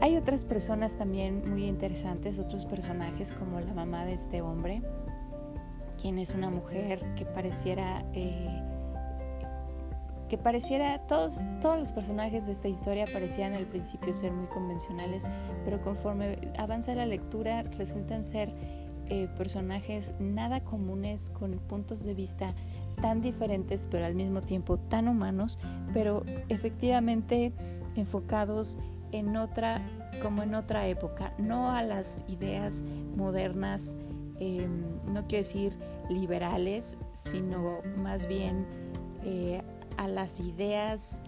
Hay 0.00 0.16
otras 0.16 0.44
personas 0.44 0.96
también 0.96 1.48
muy 1.48 1.66
interesantes, 1.66 2.38
otros 2.38 2.66
personajes 2.66 3.32
como 3.32 3.58
la 3.58 3.74
mamá 3.74 4.04
de 4.04 4.12
este 4.12 4.42
hombre, 4.42 4.80
quien 6.00 6.18
es 6.18 6.34
una 6.34 6.50
mujer 6.50 7.04
que 7.16 7.24
pareciera... 7.24 8.04
Eh, 8.12 8.63
que 10.28 10.38
pareciera, 10.38 11.06
todos, 11.06 11.44
todos 11.60 11.78
los 11.78 11.92
personajes 11.92 12.46
de 12.46 12.52
esta 12.52 12.68
historia 12.68 13.04
parecían 13.12 13.54
al 13.54 13.66
principio 13.66 14.14
ser 14.14 14.32
muy 14.32 14.46
convencionales, 14.48 15.24
pero 15.64 15.80
conforme 15.82 16.38
avanza 16.58 16.94
la 16.94 17.06
lectura 17.06 17.62
resultan 17.62 18.24
ser 18.24 18.54
eh, 19.10 19.28
personajes 19.36 20.14
nada 20.18 20.64
comunes 20.64 21.28
con 21.28 21.52
puntos 21.58 22.04
de 22.04 22.14
vista 22.14 22.54
tan 23.02 23.20
diferentes 23.20 23.86
pero 23.90 24.06
al 24.06 24.14
mismo 24.14 24.40
tiempo 24.40 24.78
tan 24.78 25.08
humanos, 25.08 25.58
pero 25.92 26.24
efectivamente 26.48 27.52
enfocados 27.96 28.78
en 29.12 29.36
otra, 29.36 29.80
como 30.22 30.42
en 30.42 30.54
otra 30.54 30.86
época, 30.86 31.34
no 31.38 31.70
a 31.70 31.82
las 31.82 32.24
ideas 32.28 32.82
modernas, 33.14 33.94
em, 34.40 34.82
no 35.06 35.26
quiero 35.26 35.44
decir 35.44 35.78
liberales, 36.08 36.96
sino 37.12 37.80
más 37.96 38.26
bien 38.26 38.66
eh, 39.22 39.62
a 39.96 40.08
las 40.08 40.40
ideas 40.40 41.22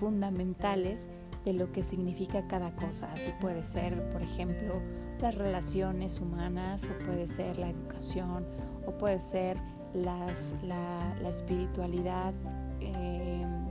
fundamentales 0.00 1.10
de 1.44 1.54
lo 1.54 1.72
que 1.72 1.82
significa 1.82 2.46
cada 2.46 2.74
cosa. 2.74 3.12
Así 3.12 3.30
puede 3.40 3.62
ser, 3.62 4.10
por 4.10 4.22
ejemplo, 4.22 4.80
las 5.20 5.34
relaciones 5.34 6.20
humanas, 6.20 6.84
o 6.84 7.04
puede 7.04 7.26
ser 7.26 7.58
la 7.58 7.70
educación, 7.70 8.46
o 8.86 8.92
puede 8.92 9.20
ser 9.20 9.56
las, 9.94 10.54
la, 10.62 11.28
espiritualidad 11.28 12.34
em, 12.80 13.66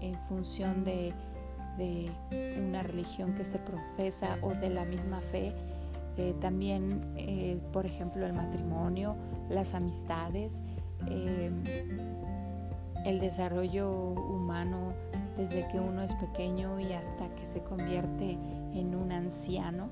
en 0.00 0.14
función 0.28 0.84
de 0.84 1.14
una 2.58 2.82
religión 2.82 3.34
que 3.34 3.44
se 3.44 3.58
profesa 3.58 4.36
o 4.42 4.54
de 4.54 4.70
la 4.70 4.84
misma 4.84 5.20
fe. 5.20 5.54
Eh, 6.16 6.34
también, 6.40 7.00
eh, 7.16 7.58
por 7.72 7.86
ejemplo, 7.86 8.24
el 8.24 8.32
matrimonio, 8.32 9.16
las 9.48 9.74
amistades, 9.74 10.62
eh, 11.08 11.50
el 13.04 13.20
desarrollo 13.20 13.90
humano 13.90 14.94
desde 15.36 15.66
que 15.68 15.80
uno 15.80 16.02
es 16.02 16.14
pequeño 16.14 16.78
y 16.80 16.92
hasta 16.92 17.28
que 17.34 17.46
se 17.46 17.62
convierte 17.62 18.38
en 18.72 18.94
un 18.94 19.12
anciano. 19.12 19.90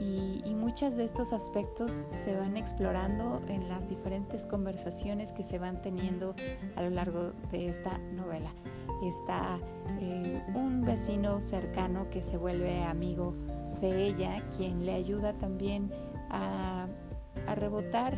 Y, 0.00 0.42
y, 0.44 0.54
muchos 0.54 0.96
de 0.96 1.02
estos 1.02 1.32
aspectos 1.32 2.06
se 2.10 2.36
van 2.36 2.56
explorando 2.56 3.42
en 3.48 3.68
las 3.68 3.88
diferentes 3.88 4.46
conversaciones 4.46 5.32
que 5.32 5.42
se 5.42 5.58
van 5.58 5.82
teniendo 5.82 6.36
a 6.76 6.82
lo 6.82 6.90
largo 6.90 7.32
de 7.50 7.68
esta 7.68 7.98
novela 7.98 8.52
está 9.02 9.58
eh, 10.00 10.42
un 10.54 10.82
vecino 10.84 11.40
cercano 11.40 12.08
que 12.10 12.22
se 12.22 12.36
vuelve 12.36 12.82
amigo 12.82 13.34
de 13.80 14.06
ella, 14.06 14.42
quien 14.56 14.84
le 14.84 14.94
ayuda 14.94 15.34
también 15.34 15.92
a, 16.30 16.86
rebotar 17.54 18.14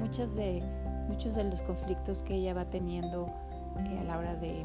muchas 0.00 0.34
de, 0.34 0.62
muchos 1.08 1.34
de 1.34 1.44
los 1.44 1.60
conflictos 1.62 2.22
que 2.22 2.36
ella 2.36 2.54
va 2.54 2.64
teniendo 2.70 3.26
eh, 3.86 3.98
a 3.98 4.04
la 4.04 4.18
hora 4.18 4.36
de 4.36 4.64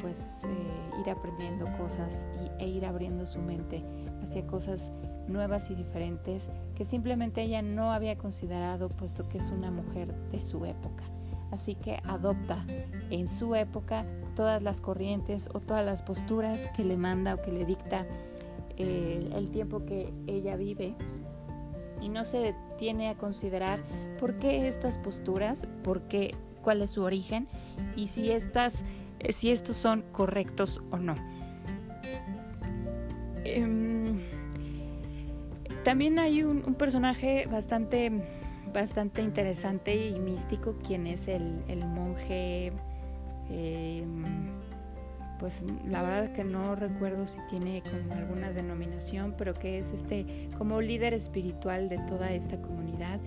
pues 0.00 0.44
eh, 0.44 1.00
ir 1.00 1.10
aprendiendo 1.10 1.66
cosas 1.78 2.26
e 2.58 2.66
ir 2.66 2.84
abriendo 2.86 3.26
su 3.26 3.40
mente 3.40 3.84
hacia 4.22 4.46
cosas 4.46 4.92
nuevas 5.28 5.70
y 5.70 5.74
diferentes 5.74 6.50
que 6.74 6.84
simplemente 6.84 7.42
ella 7.42 7.62
no 7.62 7.92
había 7.92 8.18
considerado 8.18 8.88
puesto 8.88 9.28
que 9.28 9.38
es 9.38 9.50
una 9.50 9.70
mujer 9.70 10.14
de 10.30 10.40
su 10.40 10.64
época. 10.64 11.04
Así 11.50 11.74
que 11.74 12.00
adopta 12.04 12.64
en 13.10 13.28
su 13.28 13.54
época 13.54 14.06
todas 14.34 14.62
las 14.62 14.80
corrientes 14.80 15.48
o 15.52 15.60
todas 15.60 15.84
las 15.84 16.02
posturas 16.02 16.66
que 16.74 16.84
le 16.84 16.96
manda 16.96 17.34
o 17.34 17.42
que 17.42 17.52
le 17.52 17.64
dicta 17.64 18.06
el, 18.78 19.50
tiempo 19.50 19.84
que 19.84 20.12
ella 20.26 20.56
vive 20.56 20.94
y 22.00 22.08
no 22.08 22.24
se 22.24 22.38
detiene 22.38 23.10
a 23.10 23.16
considerar 23.16 23.80
por 24.18 24.38
qué 24.38 24.66
estas 24.66 24.98
posturas, 24.98 25.66
por 25.84 26.02
qué, 26.02 26.34
cuál 26.62 26.82
es 26.82 26.92
su 26.92 27.02
origen 27.02 27.48
y 27.96 28.08
si, 28.08 28.30
estas, 28.30 28.84
si 29.28 29.50
estos 29.50 29.76
son 29.76 30.02
correctos 30.12 30.80
o 30.90 30.96
no. 30.96 31.14
Em, 33.44 34.18
también 35.84 36.18
hay 36.18 36.42
un, 36.44 36.62
personaje 36.74 37.46
bastante, 37.50 38.10
bastante 38.72 39.22
interesante 39.22 40.08
y 40.08 40.18
místico, 40.18 40.76
quien 40.86 41.06
es 41.06 41.26
el, 41.28 41.62
monje, 41.86 42.72
em, 43.50 44.24
pues 45.40 45.64
la 45.88 46.02
verdad 46.02 46.32
que 46.34 46.44
no 46.44 46.76
recuerdo 46.76 47.26
si 47.26 47.40
tiene 47.50 47.82
como 47.82 48.14
alguna 48.14 48.52
denominación, 48.52 49.34
pero 49.36 49.54
que 49.54 49.80
es 49.80 49.90
este 49.90 50.48
como 50.56 50.80
líder 50.80 51.14
espiritual 51.14 51.88
de 51.88 51.98
toda 51.98 52.30
esta 52.30 52.60
comunidad. 52.62 53.18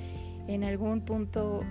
En 0.47 0.63
algún 0.63 1.01
punto 1.01 1.61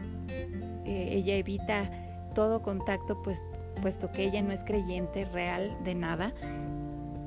eh, 0.84 1.08
ella 1.12 1.34
evita 1.34 1.90
todo 2.34 2.62
contacto, 2.62 3.22
pues, 3.22 3.44
puesto 3.80 4.10
que 4.10 4.24
ella 4.24 4.42
no 4.42 4.52
es 4.52 4.64
creyente 4.64 5.24
real 5.24 5.76
de 5.84 5.94
nada 5.94 6.32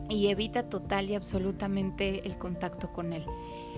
y 0.10 0.28
evita 0.28 0.64
total 0.64 1.10
y 1.10 1.16
absolutamente 1.16 2.26
el 2.26 2.38
contacto 2.38 2.92
con 2.92 3.14
él. 3.14 3.26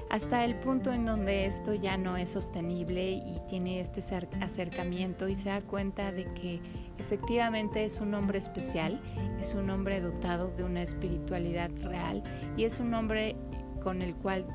Hasta 0.09 0.43
el 0.43 0.55
punto 0.55 0.91
en 0.91 1.05
donde 1.05 1.45
esto 1.45 1.75
ya 1.75 1.95
no 1.95 2.17
es 2.17 2.29
sostenible 2.29 3.12
y 3.12 3.39
tiene 3.48 3.79
este 3.79 4.01
acercamiento 4.41 5.27
y 5.27 5.36
se 5.36 5.50
da 5.50 5.62
cuenta 5.62 6.12
de 6.12 6.25
que 6.33 6.59
efectivamente 6.98 7.86
es 7.86 8.01
un 8.01 8.15
hombre 8.15 8.39
especial, 8.39 9.00
es 9.39 9.53
un 9.53 9.69
hombre 9.69 10.01
dotado 10.01 10.50
de 10.57 10.63
una 10.63 10.81
espiritualidad 10.81 11.69
real 11.83 12.24
y 12.57 12.63
es 12.63 12.79
un 12.79 12.95
hombre 12.95 13.36
con 13.83 14.01
el 14.01 14.15
cual 14.15 14.48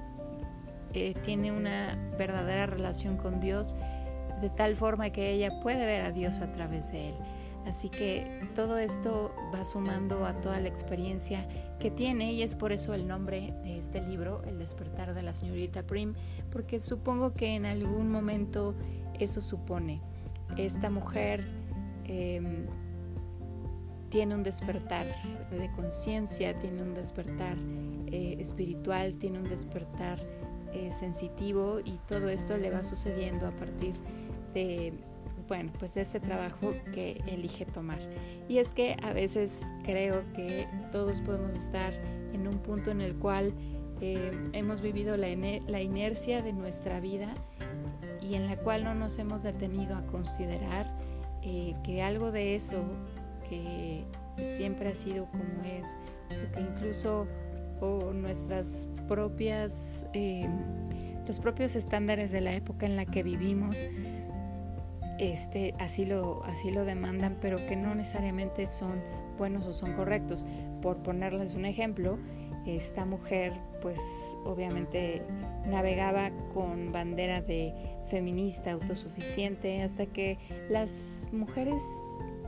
eh, 0.93 1.15
tiene 1.23 1.53
una 1.53 1.97
verdadera 2.19 2.67
relación 2.67 3.17
con 3.17 3.39
Dios 3.39 3.77
de 4.45 4.51
tal 4.51 4.77
forma 4.77 5.09
que 5.09 5.31
ella 5.31 5.59
puede 5.61 5.87
ver 5.87 6.03
a 6.03 6.13
Dios 6.13 6.41
a 6.41 6.53
través 6.53 6.93
de 6.93 7.09
él. 7.09 7.15
Así 7.67 7.89
que 7.89 8.47
todo 8.55 8.77
esto 8.77 9.35
va 9.55 9.65
sumando 9.65 10.27
a 10.27 10.35
toda 10.35 10.61
la 10.61 10.69
experiencia 10.69 11.49
que 11.81 11.91
tiene 11.91 12.35
y 12.35 12.43
es 12.43 12.55
por 12.55 12.71
eso 12.71 12.93
el 12.93 13.09
nombre 13.09 13.55
de 13.65 13.79
este 13.79 14.03
libro, 14.03 14.43
El 14.45 14.59
despertar 14.59 15.15
de 15.15 15.23
la 15.23 15.33
señorita 15.33 15.83
Prim, 15.83 16.13
porque 16.53 16.79
supongo 16.79 17.33
que 17.33 17.55
en 17.55 17.65
algún 17.65 18.11
momento 18.11 18.75
eso 19.19 19.41
supone. 19.41 20.03
Esta 20.59 20.91
mujer 20.91 21.47
em, 22.05 22.67
tiene 24.11 24.35
un 24.35 24.43
despertar 24.43 25.07
de 25.51 25.71
conciencia, 25.73 26.59
tiene 26.59 26.83
un 26.83 26.93
despertar 26.93 27.57
eh, 28.09 28.37
espiritual, 28.39 29.15
tiene 29.15 29.39
un 29.39 29.49
despertar 29.49 30.21
eh, 30.75 30.91
sensitivo 30.93 31.81
y 31.83 31.99
todo 32.09 32.29
esto 32.29 32.59
le 32.59 32.69
va 32.69 32.83
sucediendo 32.83 33.47
a 33.47 33.53
partir 33.53 33.95
de 33.95 34.24
bueno, 35.49 35.73
pues 35.79 35.97
este 35.97 36.21
trabajo 36.21 36.75
que 36.93 37.23
elige 37.27 37.67
tomar. 37.67 37.99
Y 38.49 38.59
es 38.59 38.73
que 38.73 38.97
a 39.03 39.13
veces 39.13 39.73
creo 39.85 40.25
que 40.35 40.67
todos 40.91 41.21
podemos 41.21 41.55
estar 41.55 41.93
en 42.33 42.47
un 42.49 42.59
punto 42.59 42.91
en 42.91 43.01
el 43.01 43.15
cual 43.17 43.53
eh, 44.01 44.33
hemos 44.53 44.81
vivido 44.81 45.17
la, 45.17 45.31
inercia 45.81 46.43
de 46.43 46.53
nuestra 46.53 47.01
vida 47.01 47.35
y 48.21 48.35
en 48.35 48.47
la 48.47 48.57
cual 48.57 48.85
no 48.85 48.95
nos 48.95 49.19
hemos 49.19 49.43
detenido 49.43 49.97
a 49.97 50.07
considerar 50.07 50.91
eh, 51.43 51.75
que 51.85 52.03
algo 52.03 52.33
de 52.33 52.57
eso 52.57 52.83
que 53.49 54.05
siempre 54.43 54.89
ha 54.89 54.95
sido 54.95 55.27
como 55.27 55.63
es, 55.65 55.97
o 56.27 56.53
que 56.53 56.61
incluso 56.61 57.27
o 57.81 58.13
nuestras 58.13 58.89
propias, 59.09 60.07
eh, 60.15 60.49
los 61.27 61.39
propios 61.39 61.77
estándares 61.77 62.33
de 62.33 62.41
la 62.41 62.55
época 62.55 62.87
en 62.87 62.97
la 62.97 63.05
que 63.05 63.23
vivimos, 63.23 63.79
este, 65.19 65.75
así, 65.79 66.05
lo, 66.05 66.43
así 66.45 66.71
lo 66.71 66.85
demandan, 66.85 67.39
pero 67.41 67.57
que 67.67 67.77
no 67.77 67.95
necesariamente 67.95 68.67
son 68.67 69.01
buenos 69.39 69.67
o 69.67 69.73
son 69.73 69.93
correctos. 69.95 70.47
Por 70.83 70.99
ponerles 70.99 71.55
un 71.55 71.65
ejemplo, 71.65 72.19
esta 72.67 73.05
mujer 73.05 73.53
pues 73.83 74.01
obviamente 74.45 75.23
navegaba 75.67 76.31
con 76.55 76.93
bandera 76.93 77.43
de 77.43 77.75
feminista 78.07 78.73
autosuficiente 78.73 79.83
hasta 79.83 80.07
que 80.07 80.39
las 80.71 81.29
mujeres 81.33 81.83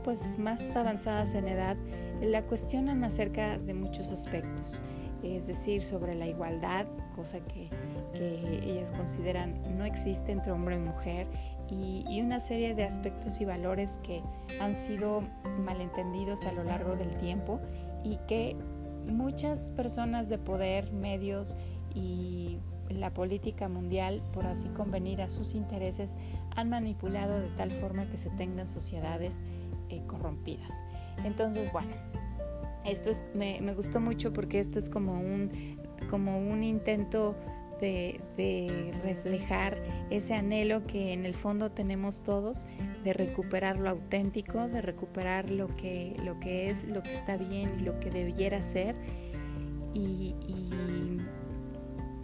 pues 0.03 0.39
más 0.39 0.75
avanzadas 0.75 1.35
en 1.35 1.47
edad 1.47 1.77
la 2.21 2.41
cuestionan 2.43 3.03
acerca 3.03 3.59
de 3.59 3.73
muchos 3.75 4.11
aspectos, 4.11 4.81
es 5.21 5.45
decir, 5.45 5.83
sobre 5.83 6.15
la 6.15 6.25
igualdad, 6.25 6.87
cosa 7.15 7.39
que, 7.41 7.69
que 8.13 8.59
ellas 8.63 8.91
consideran 8.91 9.77
no 9.77 9.85
existe 9.85 10.31
entre 10.31 10.51
hombre 10.51 10.77
y 10.77 10.79
mujer 10.79 11.27
y, 11.69 12.21
una 12.21 12.39
serie 12.39 12.73
de 12.75 12.83
aspectos 12.83 13.39
y 13.41 13.45
valores 13.45 13.99
que 14.03 14.21
han 14.59 14.75
sido 14.75 15.23
malentendidos 15.59 16.45
a 16.45 16.51
lo 16.51 16.63
largo 16.63 16.95
del 16.95 17.15
tiempo 17.17 17.59
y 18.03 18.17
que 18.27 18.55
muchas 19.11 19.71
personas 19.71 20.29
de 20.29 20.37
poder, 20.37 20.91
medios 20.91 21.57
y 21.93 22.57
la 22.89 23.13
política 23.13 23.67
mundial, 23.67 24.21
por 24.33 24.45
así 24.45 24.67
convenir 24.69 25.21
a 25.21 25.29
sus 25.29 25.55
intereses, 25.55 26.17
han 26.55 26.69
manipulado 26.69 27.39
de 27.39 27.49
tal 27.49 27.71
forma 27.71 28.09
que 28.09 28.17
se 28.17 28.29
tengan 28.31 28.67
sociedades 28.67 29.43
eh, 29.89 30.01
corrompidas. 30.07 30.83
Entonces, 31.23 31.71
bueno, 31.71 31.91
esto 32.85 33.09
es, 33.09 33.25
me, 33.33 33.59
me, 33.61 33.73
gustó 33.73 33.99
mucho 33.99 34.31
porque 34.31 34.59
esto 34.59 34.79
es 34.79 34.89
como 34.89 35.19
un, 35.19 35.77
como 36.09 36.37
un 36.37 36.63
intento 36.63 37.35
de, 37.79 38.19
reflejar 39.03 39.77
ese 40.09 40.35
anhelo 40.35 40.85
que 40.85 41.13
en 41.13 41.25
el 41.25 41.33
fondo 41.33 41.71
tenemos 41.71 42.23
todos 42.23 42.65
de 43.03 43.13
recuperar 43.13 43.79
lo 43.79 43.89
auténtico, 43.89 44.67
de 44.67 44.81
recuperar 44.81 45.49
lo 45.49 45.67
que, 45.67 46.15
lo 46.23 46.39
que 46.39 46.69
es, 46.69 46.83
lo 46.85 47.01
que 47.03 47.11
está 47.11 47.37
bien 47.37 47.73
y 47.79 47.83
lo 47.83 47.99
que 47.99 48.09
debiera 48.09 48.61
ser. 48.63 48.95
Y, 49.93 50.35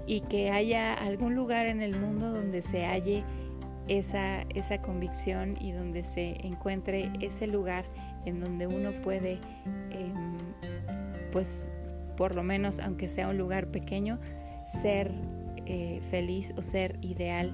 y, 0.05 0.21
que 0.29 0.51
haya 0.51 0.93
algún 0.93 1.33
lugar 1.35 1.65
en 1.65 1.81
el 1.81 1.99
mundo 1.99 2.31
donde 2.31 2.61
se 2.61 2.85
halle 2.85 3.23
esa, 3.87 4.41
esa 4.53 4.81
convicción 4.81 5.57
y 5.59 5.71
donde 5.71 6.03
se 6.03 6.45
encuentre 6.45 7.11
ese 7.19 7.47
lugar 7.47 7.85
en 8.25 8.39
donde 8.39 8.67
uno 8.67 8.91
puede, 9.01 9.39
em, 9.91 10.37
pues 11.31 11.71
por 12.15 12.35
lo 12.35 12.43
menos 12.43 12.79
aunque 12.79 13.07
sea 13.07 13.27
un 13.29 13.37
lugar 13.37 13.67
pequeño, 13.67 14.19
ser 14.65 15.11
eh, 15.65 16.01
feliz 16.09 16.53
o 16.57 16.61
ser 16.61 16.97
ideal, 17.01 17.53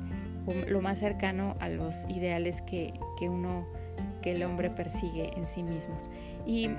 lo 0.68 0.82
más 0.82 1.00
cercano 1.00 1.56
a 1.60 1.70
los 1.70 2.06
ideales 2.10 2.62
que, 2.62 2.94
uno, 3.22 3.68
que 4.22 4.32
el 4.32 4.44
hombre 4.44 4.70
persigue 4.70 5.32
en 5.36 5.46
sí 5.46 5.64
mismos. 5.64 6.10
Y 6.46 6.70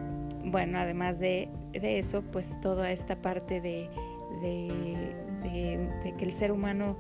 bueno, 0.45 0.79
además 0.79 1.19
de, 1.19 1.49
eso, 1.73 2.23
pues 2.33 2.61
toda 2.61 2.91
esta 2.91 3.17
parte 3.23 3.61
de, 3.61 3.89
de, 4.41 6.15
que 6.19 6.25
el 6.25 6.33
ser 6.33 6.53
humano 6.53 6.97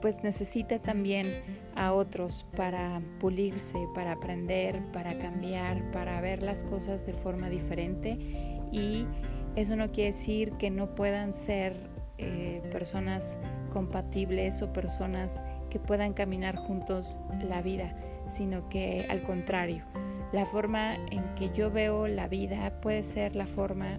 pues 0.00 0.22
necesita 0.22 0.78
también 0.80 1.26
a 1.74 1.94
otros 1.94 2.46
para 2.54 3.00
pulirse, 3.20 3.78
para 3.94 4.12
aprender, 4.12 4.82
para 4.92 5.18
cambiar, 5.18 5.90
para 5.92 6.20
ver 6.20 6.42
las 6.42 6.62
cosas 6.62 7.06
de 7.06 7.14
forma 7.14 7.48
diferente 7.48 8.18
y 8.70 9.06
eso 9.56 9.76
no 9.76 9.92
quiere 9.92 10.10
decir 10.10 10.52
que 10.52 10.70
no 10.70 10.94
puedan 10.94 11.32
ser 11.32 11.93
eh, 12.18 12.62
personas 12.70 13.38
compatibles 13.72 14.62
o 14.62 14.72
personas 14.72 15.42
que 15.70 15.78
puedan 15.78 16.12
caminar 16.12 16.56
juntos 16.56 17.18
la 17.42 17.60
vida, 17.62 17.96
sino 18.26 18.68
que 18.68 19.06
al 19.10 19.22
contrario, 19.22 19.84
la 20.32 20.46
forma 20.46 20.94
en 21.10 21.22
que 21.34 21.50
yo 21.50 21.70
veo 21.70 22.06
la 22.06 22.28
vida 22.28 22.80
puede 22.80 23.02
ser 23.02 23.36
la 23.36 23.46
forma, 23.46 23.98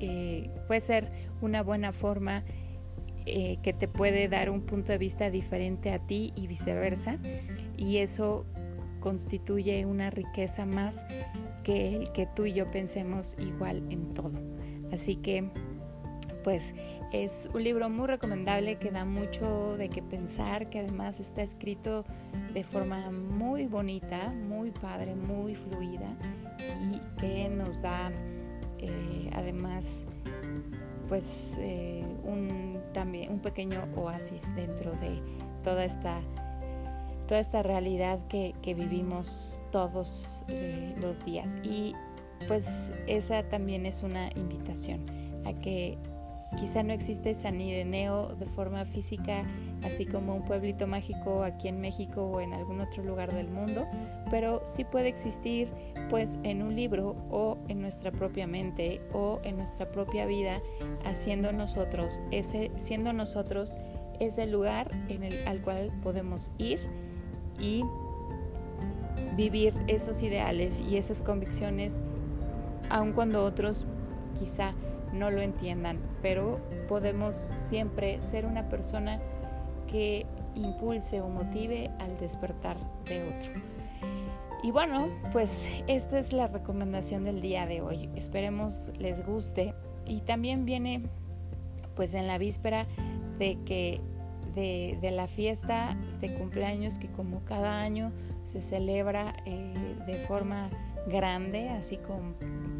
eh, 0.00 0.50
puede 0.66 0.80
ser 0.80 1.10
una 1.40 1.62
buena 1.62 1.92
forma 1.92 2.44
eh, 3.26 3.58
que 3.62 3.72
te 3.72 3.88
puede 3.88 4.28
dar 4.28 4.50
un 4.50 4.62
punto 4.62 4.92
de 4.92 4.98
vista 4.98 5.30
diferente 5.30 5.92
a 5.92 5.98
ti 5.98 6.32
y 6.34 6.46
viceversa, 6.46 7.18
y 7.76 7.98
eso 7.98 8.46
constituye 9.00 9.84
una 9.86 10.10
riqueza 10.10 10.66
más 10.66 11.04
que 11.62 11.94
el 11.94 12.12
que 12.12 12.26
tú 12.26 12.46
y 12.46 12.52
yo 12.52 12.70
pensemos 12.70 13.36
igual 13.38 13.84
en 13.90 14.12
todo. 14.12 14.38
Así 14.92 15.16
que, 15.16 15.50
pues 16.42 16.74
es 17.12 17.48
un 17.54 17.64
libro 17.64 17.88
muy 17.88 18.06
recomendable 18.06 18.76
que 18.76 18.90
da 18.90 19.04
mucho 19.04 19.76
de 19.76 19.88
qué 19.88 20.02
pensar, 20.02 20.68
que 20.70 20.80
además 20.80 21.20
está 21.20 21.42
escrito 21.42 22.04
de 22.52 22.64
forma 22.64 23.10
muy 23.10 23.66
bonita, 23.66 24.30
muy 24.30 24.70
padre, 24.70 25.14
muy 25.14 25.54
fluida 25.54 26.16
y 26.92 27.00
que 27.20 27.48
nos 27.48 27.80
da 27.80 28.10
eh, 28.78 29.30
además 29.34 30.04
pues 31.08 31.56
eh, 31.58 32.04
un, 32.24 32.80
también 32.92 33.32
un 33.32 33.40
pequeño 33.40 33.88
oasis 33.96 34.54
dentro 34.54 34.92
de 34.92 35.22
toda 35.64 35.84
esta 35.84 36.20
toda 37.26 37.40
esta 37.40 37.62
realidad 37.62 38.18
que, 38.28 38.54
vivimos 38.64 39.60
todos 39.70 40.42
eh, 40.48 40.94
los 40.98 41.24
días. 41.24 41.58
Y 41.62 41.94
pues 42.48 42.90
esa 43.06 43.42
también 43.44 43.84
es 43.84 44.02
una 44.02 44.30
invitación 44.34 45.04
a 45.44 45.52
que 45.52 45.98
quizá 46.56 46.82
no 46.82 46.92
existe 46.92 47.34
San 47.34 47.60
Ireneo 47.60 48.34
de 48.36 48.46
forma 48.46 48.84
física, 48.84 49.44
así 49.84 50.06
como 50.06 50.34
un 50.34 50.44
pueblito 50.44 50.86
mágico 50.86 51.42
aquí 51.42 51.68
en 51.68 51.80
México 51.80 52.22
o 52.22 52.40
en 52.40 52.52
algún 52.52 52.80
otro 52.80 53.02
lugar 53.02 53.32
del 53.32 53.48
mundo, 53.48 53.86
pero 54.30 54.62
sí 54.64 54.84
puede 54.84 55.08
existir 55.08 55.68
pues 56.08 56.38
en 56.42 56.62
un 56.62 56.74
libro 56.74 57.16
o 57.30 57.58
en 57.68 57.80
nuestra 57.80 58.10
propia 58.10 58.46
mente 58.46 59.00
o 59.12 59.40
en 59.44 59.56
nuestra 59.56 59.90
propia 59.90 60.26
vida, 60.26 60.60
haciendo 61.04 61.52
nosotros 61.52 62.20
ese, 62.30 62.70
siendo 62.78 63.12
nosotros 63.12 63.76
ese 64.20 64.46
lugar 64.46 64.90
en 65.08 65.24
el, 65.24 65.46
al 65.46 65.60
cual 65.60 65.92
podemos 66.02 66.50
ir 66.58 66.80
y 67.60 67.84
vivir 69.36 69.74
esos 69.86 70.22
ideales 70.22 70.80
y 70.80 70.96
esas 70.96 71.22
convicciones, 71.22 72.02
aun 72.90 73.12
cuando 73.12 73.44
otros 73.44 73.86
quizá 74.36 74.74
no 75.12 75.30
lo 75.30 75.40
entiendan, 75.40 75.98
pero 76.22 76.60
podemos 76.88 77.34
siempre 77.34 78.20
ser 78.22 78.46
una 78.46 78.68
persona 78.68 79.20
que 79.86 80.26
impulse 80.54 81.20
o 81.20 81.28
motive 81.28 81.90
al 81.98 82.18
despertar 82.18 82.76
de 83.04 83.22
otro. 83.22 83.52
Y 84.62 84.72
bueno, 84.72 85.08
pues 85.32 85.68
esta 85.86 86.18
es 86.18 86.32
la 86.32 86.48
recomendación 86.48 87.24
del 87.24 87.40
día 87.40 87.66
de 87.66 87.80
hoy. 87.80 88.10
Esperemos 88.16 88.90
les 88.98 89.24
guste 89.24 89.74
y 90.04 90.20
también 90.20 90.64
viene 90.64 91.02
pues 91.94 92.14
en 92.14 92.26
la 92.26 92.38
víspera 92.38 92.86
de 93.38 93.58
que 93.64 94.00
de, 94.54 95.10
la 95.12 95.28
fiesta 95.28 95.96
de 96.20 96.34
cumpleaños 96.34 96.98
que 96.98 97.08
como 97.08 97.44
cada 97.44 97.80
año 97.80 98.12
se 98.42 98.60
celebra 98.60 99.36
eh, 99.46 99.72
de 100.06 100.14
forma 100.26 100.70
grande, 101.06 101.68
así 101.68 101.96
con 101.96 102.34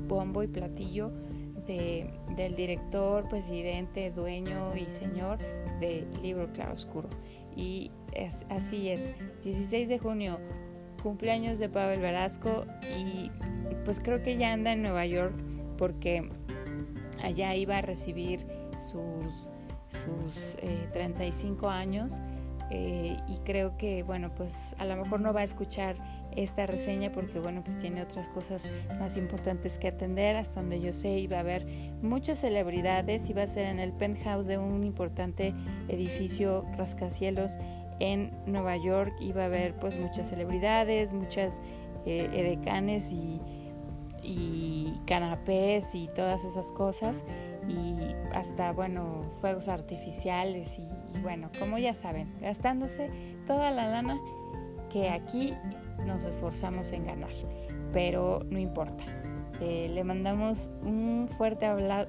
bombo 0.09 0.43
y 0.43 0.49
platillo 0.49 1.13
del 1.69 2.57
director, 2.57 3.29
presidente, 3.29 4.11
dueño 4.11 4.75
y 4.75 4.89
señor 4.89 5.39
del 5.81 6.07
libro 6.23 6.51
Claroscuro. 6.53 7.09
Y 7.55 7.91
es, 8.13 8.47
así 8.49 8.89
es, 8.89 9.13
16 9.43 9.89
de 9.89 9.99
junio, 9.99 10.39
cumpleaños 11.03 11.59
de 11.59 11.69
Pavel 11.69 12.01
Velasco 12.01 12.65
y 12.99 13.31
pues 13.85 14.01
creo 14.01 14.23
que 14.23 14.37
ya 14.37 14.53
anda 14.53 14.73
en 14.73 14.83
Nueva 14.83 15.07
York 15.07 15.35
porque 15.77 16.29
allá 17.23 17.55
iba 17.55 17.79
a 17.79 17.83
recibir 17.83 18.47
sus, 18.79 19.51
sus 19.89 20.57
35 20.93 21.67
eh, 21.67 21.73
años 21.73 22.19
eh, 22.71 23.17
y 23.29 23.39
creo 23.39 23.77
que 23.77 24.03
bueno 24.03 24.35
pues 24.35 24.75
a 24.79 24.85
lo 24.85 24.97
mejor 24.97 25.21
no 25.21 25.33
va 25.33 25.41
a 25.41 25.45
escuchar 25.45 25.97
esta 26.43 26.67
reseña 26.67 27.11
porque 27.11 27.41
bueno 27.41 27.63
pues 27.65 27.79
tiene 27.79 28.01
otras 28.01 28.29
cosas 28.29 28.71
más 28.99 29.17
importantes 29.17 29.79
que 29.79 29.89
atender. 29.89 30.37
Hasta 30.37 30.61
donde 30.61 30.81
yo 30.81 30.93
sé 30.93 31.19
iba 31.19 31.39
a 31.39 31.41
haber 31.41 31.67
muchas 32.01 32.39
celebridades 32.39 33.29
iba 33.29 33.43
a 33.43 33.47
ser 33.47 33.67
en 33.67 33.81
el 33.81 33.93
penthouse 33.93 34.47
de 34.47 34.57
un 34.57 34.85
importante 34.85 35.53
edificio 35.89 36.65
rascacielos 36.77 37.59
en 37.99 38.31
Nueva 38.47 38.77
York. 38.77 39.13
Iba 39.21 39.43
a 39.43 39.47
haber 39.47 39.75
pues 39.75 39.99
muchas 39.99 40.29
celebridades 40.29 41.13
muchas 41.13 41.61
eh, 42.07 42.31
edecanes 42.33 43.13
y, 43.13 43.41
canapés 45.07 45.95
y 45.95 46.09
todas 46.15 46.45
esas 46.45 46.71
cosas. 46.71 47.25
Y 47.67 48.15
hasta 48.33 48.73
bueno 48.73 49.25
fuegos 49.41 49.69
artificiales 49.69 50.79
y 50.79 51.21
bueno 51.21 51.51
como 51.59 51.79
ya 51.79 51.95
saben 51.95 52.33
gastándose 52.41 53.11
toda 53.47 53.71
la 53.71 53.89
lana 53.89 54.19
que 54.91 55.11
aquí 55.11 55.55
nos 56.05 56.25
esforzamos 56.25 56.93
en 56.93 57.07
ganar, 57.07 57.33
pero 57.93 58.41
no 58.51 58.59
importa. 58.59 59.05
Eh, 59.61 59.89
le 59.93 60.05
mandamos 60.05 60.71
un 60.83 61.29
fuerte, 61.37 61.69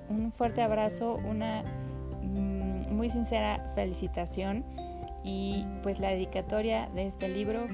un 0.10 0.32
fuerte 0.32 0.62
abrazo, 0.62 1.16
una 1.28 1.64
mm, 2.22 2.94
muy 2.94 3.10
sincera 3.10 3.72
felicitación 3.76 4.64
y 5.24 5.66
pues 5.82 6.00
la 6.00 6.10
dedicatoria 6.10 6.90
de 6.94 7.08
este 7.08 7.28
libro, 7.28 7.66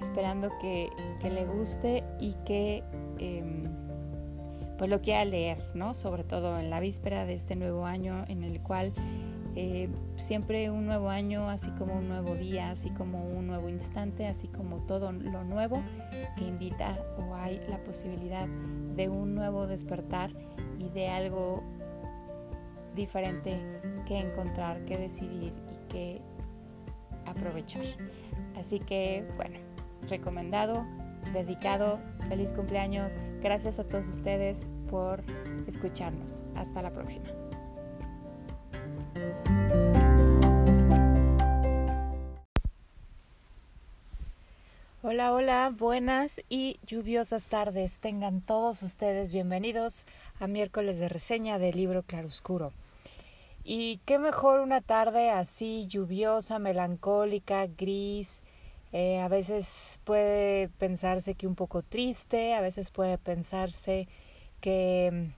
esperando 0.00 0.50
que, 0.60 0.88
le 1.22 1.44
guste 1.46 2.04
y 2.20 2.34
que 2.44 2.84
em, 3.18 3.62
pues 4.78 4.90
lo 4.90 5.00
quiera 5.00 5.24
leer, 5.24 5.58
¿no? 5.74 5.94
Sobre 5.94 6.24
todo 6.24 6.58
en 6.58 6.70
la 6.70 6.80
víspera 6.80 7.24
de 7.26 7.34
este 7.34 7.56
nuevo 7.56 7.86
año 7.86 8.24
en 8.28 8.44
el 8.44 8.60
cual 8.60 8.92
eh, 9.56 9.88
siempre 10.16 10.70
un 10.70 10.86
nuevo 10.86 11.10
año, 11.10 11.48
así 11.48 11.70
como 11.72 11.94
un 11.94 12.08
nuevo 12.08 12.34
día, 12.34 12.70
así 12.70 12.90
como 12.90 13.24
un 13.24 13.46
nuevo 13.46 13.68
instante, 13.68 14.26
así 14.26 14.48
como 14.48 14.78
todo 14.86 15.12
lo 15.12 15.44
nuevo 15.44 15.80
que 16.36 16.44
invita 16.44 16.98
o 17.18 17.34
hay 17.34 17.60
la 17.68 17.78
posibilidad 17.84 18.48
de 18.96 19.08
un 19.08 19.34
nuevo 19.34 19.66
despertar 19.66 20.30
y 20.78 20.88
de 20.88 21.08
algo 21.08 21.62
diferente 22.96 23.60
que 24.06 24.18
encontrar, 24.18 24.84
que 24.84 24.96
decidir 24.98 25.52
y 25.72 25.88
que 25.88 26.20
aprovechar. 27.26 27.84
Así 28.56 28.80
que, 28.80 29.24
bueno, 29.36 29.58
recomendado, 30.08 30.84
dedicado, 31.32 31.98
feliz 32.28 32.52
cumpleaños. 32.52 33.18
Gracias 33.40 33.78
a 33.78 33.84
todos 33.84 34.08
ustedes 34.08 34.68
por 34.90 35.22
escucharnos. 35.66 36.42
Hasta 36.54 36.82
la 36.82 36.92
próxima. 36.92 37.43
Hola, 45.06 45.34
hola, 45.34 45.70
buenas 45.76 46.40
y 46.48 46.78
lluviosas 46.86 47.46
tardes. 47.46 47.98
Tengan 47.98 48.40
todos 48.40 48.82
ustedes 48.82 49.32
bienvenidos 49.32 50.06
a 50.40 50.46
miércoles 50.46 50.98
de 50.98 51.10
reseña 51.10 51.58
del 51.58 51.76
libro 51.76 52.02
Claroscuro. 52.02 52.72
Y 53.64 54.00
qué 54.06 54.18
mejor 54.18 54.60
una 54.60 54.80
tarde 54.80 55.30
así 55.30 55.86
lluviosa, 55.88 56.58
melancólica, 56.58 57.66
gris. 57.66 58.42
Eh, 58.92 59.20
a 59.20 59.28
veces 59.28 60.00
puede 60.04 60.70
pensarse 60.78 61.34
que 61.34 61.46
un 61.46 61.54
poco 61.54 61.82
triste, 61.82 62.54
a 62.54 62.62
veces 62.62 62.90
puede 62.90 63.18
pensarse 63.18 64.08
que 64.62 65.32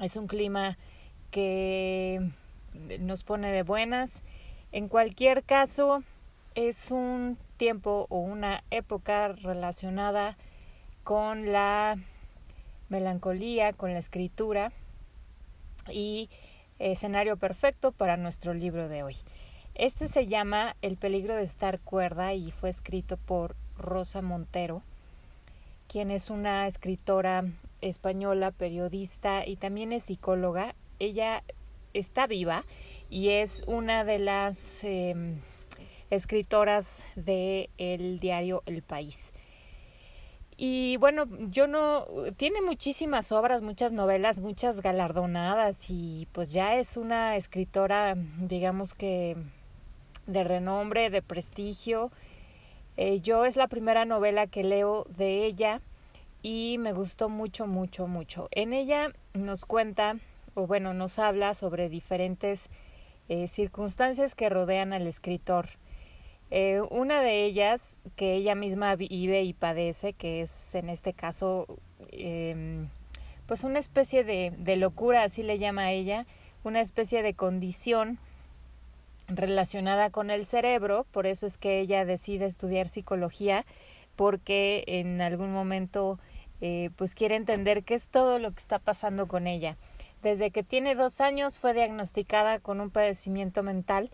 mm, 0.00 0.04
es 0.04 0.16
un 0.16 0.26
clima 0.26 0.78
que 1.30 2.30
nos 3.00 3.24
pone 3.24 3.52
de 3.52 3.62
buenas. 3.62 4.22
En 4.72 4.88
cualquier 4.88 5.42
caso, 5.42 6.02
es 6.54 6.90
un 6.90 7.38
tiempo 7.56 8.06
o 8.08 8.18
una 8.18 8.64
época 8.70 9.28
relacionada 9.28 10.36
con 11.04 11.52
la 11.52 11.96
melancolía, 12.88 13.72
con 13.72 13.92
la 13.92 13.98
escritura 13.98 14.72
y 15.90 16.30
escenario 16.78 17.36
perfecto 17.36 17.92
para 17.92 18.16
nuestro 18.16 18.54
libro 18.54 18.88
de 18.88 19.02
hoy. 19.02 19.16
Este 19.74 20.08
se 20.08 20.26
llama 20.26 20.76
El 20.82 20.96
peligro 20.96 21.34
de 21.36 21.42
estar 21.42 21.80
cuerda 21.80 22.32
y 22.32 22.50
fue 22.50 22.70
escrito 22.70 23.18
por 23.18 23.56
Rosa 23.76 24.22
Montero, 24.22 24.82
quien 25.88 26.10
es 26.10 26.30
una 26.30 26.66
escritora 26.66 27.44
española, 27.82 28.50
periodista 28.50 29.46
y 29.46 29.56
también 29.56 29.92
es 29.92 30.04
psicóloga. 30.04 30.74
Ella 30.98 31.42
está 31.98 32.26
viva 32.26 32.64
y 33.10 33.28
es 33.28 33.62
una 33.66 34.04
de 34.04 34.18
las 34.18 34.82
em, 34.84 35.40
escritoras 36.10 37.04
del 37.16 37.70
el 37.78 38.18
diario 38.18 38.62
El 38.66 38.82
País. 38.82 39.32
Y 40.58 40.96
bueno, 40.96 41.26
yo 41.50 41.66
no, 41.66 42.06
tiene 42.38 42.62
muchísimas 42.62 43.30
obras, 43.30 43.60
muchas 43.60 43.92
novelas, 43.92 44.38
muchas 44.38 44.80
galardonadas 44.80 45.90
y 45.90 46.28
pues 46.32 46.50
ya 46.50 46.76
es 46.76 46.96
una 46.96 47.36
escritora, 47.36 48.14
digamos 48.38 48.94
que 48.94 49.36
de 50.26 50.44
renombre, 50.44 51.10
de 51.10 51.20
prestigio. 51.20 52.10
Eh, 52.96 53.20
yo 53.20 53.44
es 53.44 53.56
la 53.56 53.68
primera 53.68 54.06
novela 54.06 54.46
que 54.46 54.64
leo 54.64 55.04
de 55.16 55.44
ella 55.44 55.82
y 56.42 56.76
me 56.78 56.94
gustó 56.94 57.28
mucho, 57.28 57.66
mucho, 57.66 58.06
mucho. 58.06 58.48
En 58.50 58.72
ella 58.72 59.12
nos 59.34 59.66
cuenta, 59.66 60.16
o 60.56 60.66
bueno, 60.66 60.94
nos 60.94 61.18
habla 61.18 61.54
sobre 61.54 61.88
diferentes 61.88 62.70
eh, 63.28 63.46
circunstancias 63.46 64.34
que 64.34 64.48
rodean 64.48 64.92
al 64.92 65.06
escritor. 65.06 65.66
Eh, 66.50 66.80
una 66.90 67.20
de 67.20 67.44
ellas 67.44 67.98
que 68.16 68.34
ella 68.34 68.54
misma 68.54 68.96
vive 68.96 69.42
y 69.42 69.52
padece, 69.52 70.12
que 70.12 70.40
es 70.40 70.74
en 70.74 70.88
este 70.88 71.12
caso 71.12 71.66
eh, 72.10 72.86
pues 73.46 73.64
una 73.64 73.78
especie 73.78 74.24
de, 74.24 74.76
locura, 74.76 75.22
así 75.22 75.42
le 75.42 75.58
llama 75.58 75.92
ella, 75.92 76.26
una 76.64 76.80
especie 76.80 77.22
de 77.22 77.34
condición 77.34 78.18
relacionada 79.28 80.10
con 80.10 80.30
el 80.30 80.46
cerebro, 80.46 81.06
por 81.12 81.26
eso 81.26 81.46
es 81.46 81.58
que 81.58 81.80
ella 81.80 82.04
decide 82.04 82.46
estudiar 82.46 82.88
psicología, 82.88 83.64
porque 84.16 84.84
en 84.86 85.20
algún 85.20 85.52
momento 85.52 86.18
eh, 86.60 86.90
pues 86.96 87.14
quiere 87.14 87.36
entender 87.36 87.84
qué 87.84 87.94
es 87.94 88.08
todo 88.08 88.38
lo 88.38 88.50
que 88.52 88.60
está 88.60 88.78
pasando 88.78 89.28
con 89.28 89.46
ella. 89.46 89.76
Desde 90.22 90.50
que 90.50 90.62
tiene 90.62 90.94
dos 90.94 91.20
años 91.20 91.58
fue 91.58 91.74
diagnosticada 91.74 92.58
con 92.58 92.80
un 92.80 92.90
padecimiento 92.90 93.62
mental 93.62 94.10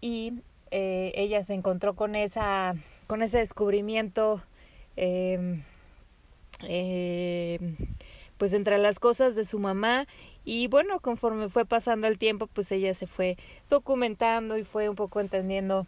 y 0.00 0.42
eh, 0.70 1.12
ella 1.14 1.42
se 1.42 1.54
encontró 1.54 1.94
con 1.94 2.14
esa 2.14 2.74
con 3.06 3.22
ese 3.22 3.38
descubrimiento 3.38 4.42
eh, 4.96 5.62
eh, 6.62 7.58
pues 8.38 8.52
entre 8.52 8.78
las 8.78 8.98
cosas 8.98 9.36
de 9.36 9.44
su 9.44 9.58
mamá 9.58 10.06
Y 10.44 10.66
bueno, 10.66 10.98
conforme 11.00 11.48
fue 11.48 11.64
pasando 11.64 12.08
el 12.08 12.18
tiempo, 12.18 12.48
pues 12.48 12.72
ella 12.72 12.92
se 12.94 13.06
fue 13.06 13.36
documentando 13.70 14.58
y 14.58 14.64
fue 14.64 14.88
un 14.88 14.96
poco 14.96 15.20
entendiendo 15.20 15.86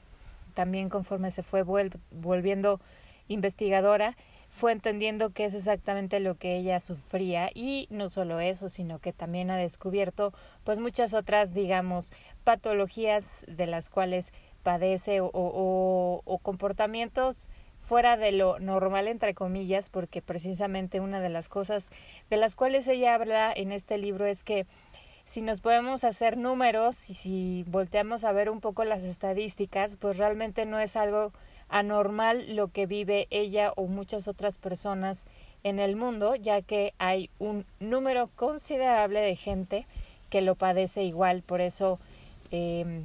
también 0.55 0.88
conforme 0.88 1.33
se 1.33 1.42
fue 1.42 1.64
volviendo 2.12 2.81
investigadora, 3.27 4.16
fue 4.55 4.71
entendiendo 4.71 5.31
qué 5.31 5.47
es 5.47 5.55
exactamente 5.55 6.21
lo 6.21 6.37
que 6.37 6.57
ella 6.57 6.79
sufría 6.79 7.51
y 7.53 7.88
no 7.90 8.09
solo 8.09 8.38
eso, 8.38 8.69
sino 8.69 9.01
que 9.01 9.12
también 9.12 9.51
ha 9.51 9.57
descubierto 9.57 10.33
pues 10.62 10.79
muchas 10.79 11.12
otras, 11.12 11.55
digamos, 11.55 12.12
patologías 12.45 13.45
de 13.49 13.67
las 13.67 13.88
cuales 13.88 14.33
padece 14.62 15.21
o, 15.21 15.29
o, 15.35 16.23
o 16.25 16.38
comportamientos 16.38 17.49
fuera 17.81 18.17
de 18.17 18.31
lo 18.31 18.61
normal 18.61 19.09
entre 19.09 19.35
comillas 19.35 19.90
porque 19.90 20.23
precisamente 20.23 21.01
una 21.01 21.21
de 21.21 21.31
las 21.31 21.49
cosas 21.49 21.88
de 22.31 22.37
las 22.37 22.55
cuales 22.55 22.87
ella 22.87 23.14
habla 23.14 23.53
en 23.55 23.73
este 23.73 23.99
libro 23.99 24.25
es 24.25 24.45
que 24.45 24.67
si 25.25 25.43
nos 25.43 25.61
podemos 25.62 26.05
hacer 26.05 26.37
números 26.37 27.11
y 27.11 27.14
si 27.14 27.64
volteamos 27.67 28.23
a 28.23 28.31
ver 28.31 28.51
un 28.51 28.61
poco 28.61 28.85
las 28.85 29.03
estadísticas, 29.03 29.97
pues 29.97 30.17
realmente 30.17 30.64
no 30.64 30.79
es 30.79 30.97
algo 30.97 31.33
anormal 31.68 32.57
lo 32.57 32.68
que 32.68 32.87
vive 32.87 33.27
ella 33.31 33.72
o 33.77 33.87
muchas 33.87 34.29
otras 34.29 34.59
personas 34.59 35.27
en 35.62 35.79
el 35.79 35.96
mundo, 35.96 36.35
ya 36.37 36.62
que 36.62 36.92
hay 36.98 37.31
un 37.38 37.64
número 37.81 38.29
considerable 38.37 39.20
de 39.20 39.37
gente 39.37 39.87
que 40.31 40.42
lo 40.42 40.55
padece 40.55 41.05
igual, 41.05 41.42
por 41.42 41.61
eso 41.61 41.98
eh, 42.50 43.03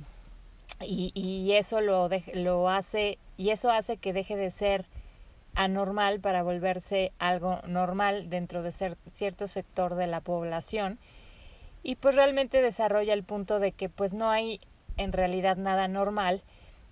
y, 0.81 1.11
y, 1.13 1.53
eso 1.53 1.81
lo, 1.81 2.09
lo 2.33 2.69
hace 2.69 3.17
y 3.37 3.49
eso 3.49 3.71
hace 3.71 3.97
que 3.97 4.13
deje 4.13 4.35
de 4.35 4.51
ser 4.51 4.85
anormal 5.55 6.19
para 6.19 6.43
volverse 6.43 7.11
algo 7.19 7.59
normal 7.67 8.29
dentro 8.29 8.63
de 8.63 8.71
ser, 8.71 8.97
cierto 9.11 9.47
sector 9.47 9.95
de 9.95 10.07
la 10.07 10.21
población. 10.21 10.99
Y 11.83 11.95
pues 11.95 12.15
realmente 12.15 12.61
desarrolla 12.61 13.13
el 13.13 13.23
punto 13.23 13.59
de 13.59 13.71
que 13.71 13.89
pues 13.89 14.13
no 14.13 14.29
hay 14.29 14.59
en 14.97 15.13
realidad 15.13 15.57
nada 15.57 15.87
normal 15.87 16.43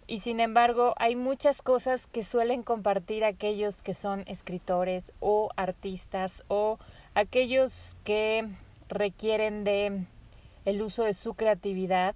y 0.07 0.19
sin 0.19 0.39
embargo 0.39 0.93
hay 0.97 1.15
muchas 1.15 1.61
cosas 1.61 2.07
que 2.07 2.23
suelen 2.23 2.63
compartir 2.63 3.25
aquellos 3.25 3.81
que 3.81 3.93
son 3.93 4.23
escritores 4.27 5.13
o 5.19 5.49
artistas 5.57 6.43
o 6.47 6.79
aquellos 7.13 7.97
que 8.03 8.47
requieren 8.87 9.63
de 9.63 10.05
el 10.65 10.81
uso 10.81 11.03
de 11.03 11.13
su 11.13 11.33
creatividad 11.33 12.15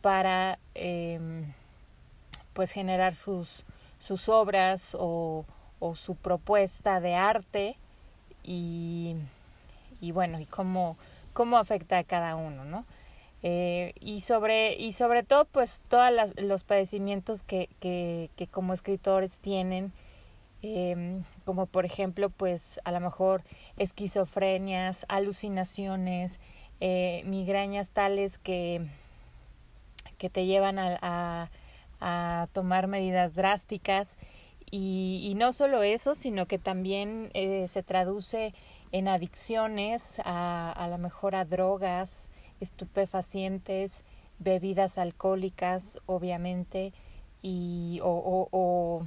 para 0.00 0.58
eh, 0.74 1.20
pues 2.54 2.72
generar 2.72 3.14
sus, 3.14 3.64
sus 3.98 4.28
obras 4.28 4.96
o, 4.98 5.44
o 5.78 5.94
su 5.94 6.16
propuesta 6.16 7.00
de 7.00 7.14
arte 7.14 7.76
y, 8.42 9.16
y 10.00 10.12
bueno 10.12 10.40
y 10.40 10.46
cómo 10.46 10.96
cómo 11.32 11.58
afecta 11.58 11.98
a 11.98 12.04
cada 12.04 12.36
uno, 12.36 12.64
¿no? 12.64 12.84
Eh, 13.44 13.92
y 14.00 14.20
sobre 14.20 14.76
y 14.76 14.92
sobre 14.92 15.24
todo 15.24 15.46
pues 15.46 15.82
todos 15.88 16.12
los 16.36 16.62
padecimientos 16.62 17.42
que, 17.42 17.68
que, 17.80 18.30
que, 18.36 18.46
como 18.46 18.72
escritores 18.72 19.36
tienen 19.38 19.92
eh, 20.62 21.20
como 21.44 21.66
por 21.66 21.84
ejemplo 21.84 22.30
pues 22.30 22.78
a 22.84 22.92
lo 22.92 23.00
mejor 23.00 23.42
esquizofrenias 23.78 25.06
alucinaciones 25.08 26.38
eh, 26.78 27.22
migrañas 27.26 27.90
tales 27.90 28.38
que 28.38 28.86
que 30.18 30.30
te 30.30 30.46
llevan 30.46 30.78
a, 30.78 30.98
a, 31.02 31.50
a 32.00 32.46
tomar 32.52 32.86
medidas 32.86 33.34
drásticas. 33.34 34.18
Y, 34.70 35.20
y, 35.24 35.34
no 35.34 35.52
solo 35.52 35.82
eso 35.82 36.14
sino 36.14 36.46
que 36.46 36.58
también 36.58 37.30
eh, 37.34 37.66
se 37.66 37.82
traduce 37.82 38.54
en 38.92 39.08
adicciones, 39.08 40.18
a, 40.24 40.72
a 40.72 40.88
lo 40.88 40.96
mejor 40.96 41.34
a 41.34 41.44
drogas, 41.44 42.30
estupefacientes, 42.62 44.04
bebidas 44.38 44.98
alcohólicas, 44.98 45.98
obviamente, 46.06 46.92
y, 47.42 48.00
o, 48.02 48.08
o, 48.08 48.48
o, 48.50 49.06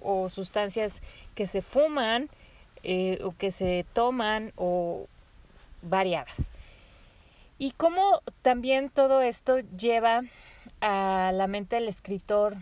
o 0.00 0.28
sustancias 0.28 1.02
que 1.34 1.46
se 1.46 1.62
fuman 1.62 2.28
eh, 2.84 3.20
o 3.22 3.32
que 3.36 3.52
se 3.52 3.86
toman 3.92 4.52
o 4.56 5.06
variadas. 5.82 6.50
Y 7.58 7.70
cómo 7.72 8.22
también 8.42 8.90
todo 8.90 9.22
esto 9.22 9.60
lleva 9.60 10.22
a 10.80 11.30
la 11.32 11.46
mente 11.46 11.76
del 11.76 11.88
escritor, 11.88 12.56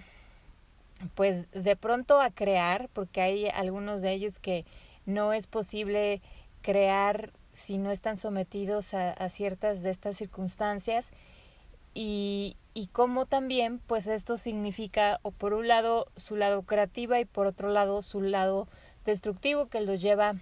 pues 1.15 1.51
de 1.53 1.75
pronto 1.75 2.21
a 2.21 2.31
crear, 2.31 2.91
porque 2.93 3.23
hay 3.23 3.49
algunos 3.49 4.03
de 4.03 4.13
ellos 4.13 4.39
que 4.39 4.67
no 5.07 5.33
es 5.33 5.47
posible 5.47 6.21
crear 6.61 7.31
si 7.53 7.79
no 7.79 7.91
están 7.91 8.17
sometidos 8.17 8.95
a, 8.95 9.13
a 9.13 9.29
ciertas 9.29 9.83
de 9.83 9.91
estas 9.91 10.17
circunstancias. 10.17 11.11
Y, 11.93 12.57
y 12.73 12.87
cómo 12.89 13.27
también 13.27 13.81
pues 13.87 14.07
esto 14.07 14.37
significa 14.37 15.19
o 15.23 15.33
por 15.33 15.55
un 15.55 15.67
lado 15.67 16.07
su 16.17 16.37
lado 16.37 16.63
creativa 16.63 17.19
y 17.19 17.25
por 17.25 17.47
otro 17.47 17.71
lado 17.71 18.01
su 18.03 18.21
lado 18.21 18.69
destructivo 19.05 19.67
que 19.67 19.81
los 19.81 20.01
lleva 20.01 20.35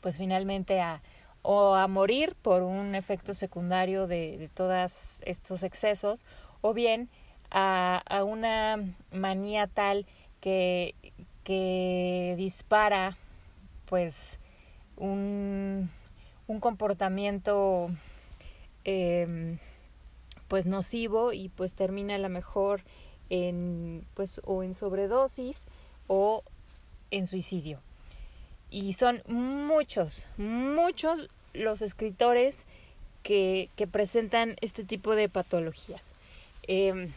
pues 0.00 0.16
finalmente 0.16 0.80
a 0.80 1.02
o 1.42 1.74
a 1.74 1.88
morir 1.88 2.36
por 2.40 2.62
un 2.62 2.94
efecto 2.94 3.34
secundario 3.34 4.06
de, 4.06 4.38
de 4.38 4.48
todos 4.48 5.20
estos 5.24 5.62
excesos 5.62 6.24
o 6.60 6.74
bien 6.74 7.08
a, 7.50 8.02
a 8.06 8.24
una 8.24 8.76
manía 9.12 9.66
tal 9.66 10.06
que, 10.40 10.94
que 11.44 12.34
dispara 12.36 13.16
pues 13.86 14.38
un, 14.98 15.90
un 16.46 16.60
comportamiento 16.60 17.90
eh, 18.84 19.58
pues 20.48 20.66
nocivo 20.66 21.32
y 21.32 21.48
pues 21.50 21.74
termina 21.74 22.14
a 22.16 22.18
lo 22.18 22.28
mejor 22.28 22.82
en 23.30 24.04
pues 24.14 24.40
o 24.44 24.62
en 24.62 24.74
sobredosis 24.74 25.66
o 26.06 26.42
en 27.10 27.26
suicidio. 27.26 27.80
Y 28.70 28.94
son 28.94 29.22
muchos, 29.26 30.26
muchos 30.36 31.28
los 31.54 31.80
escritores 31.82 32.66
que, 33.22 33.70
que 33.76 33.86
presentan 33.86 34.56
este 34.60 34.84
tipo 34.84 35.14
de 35.14 35.28
patologías. 35.28 36.14
Eh, 36.66 37.08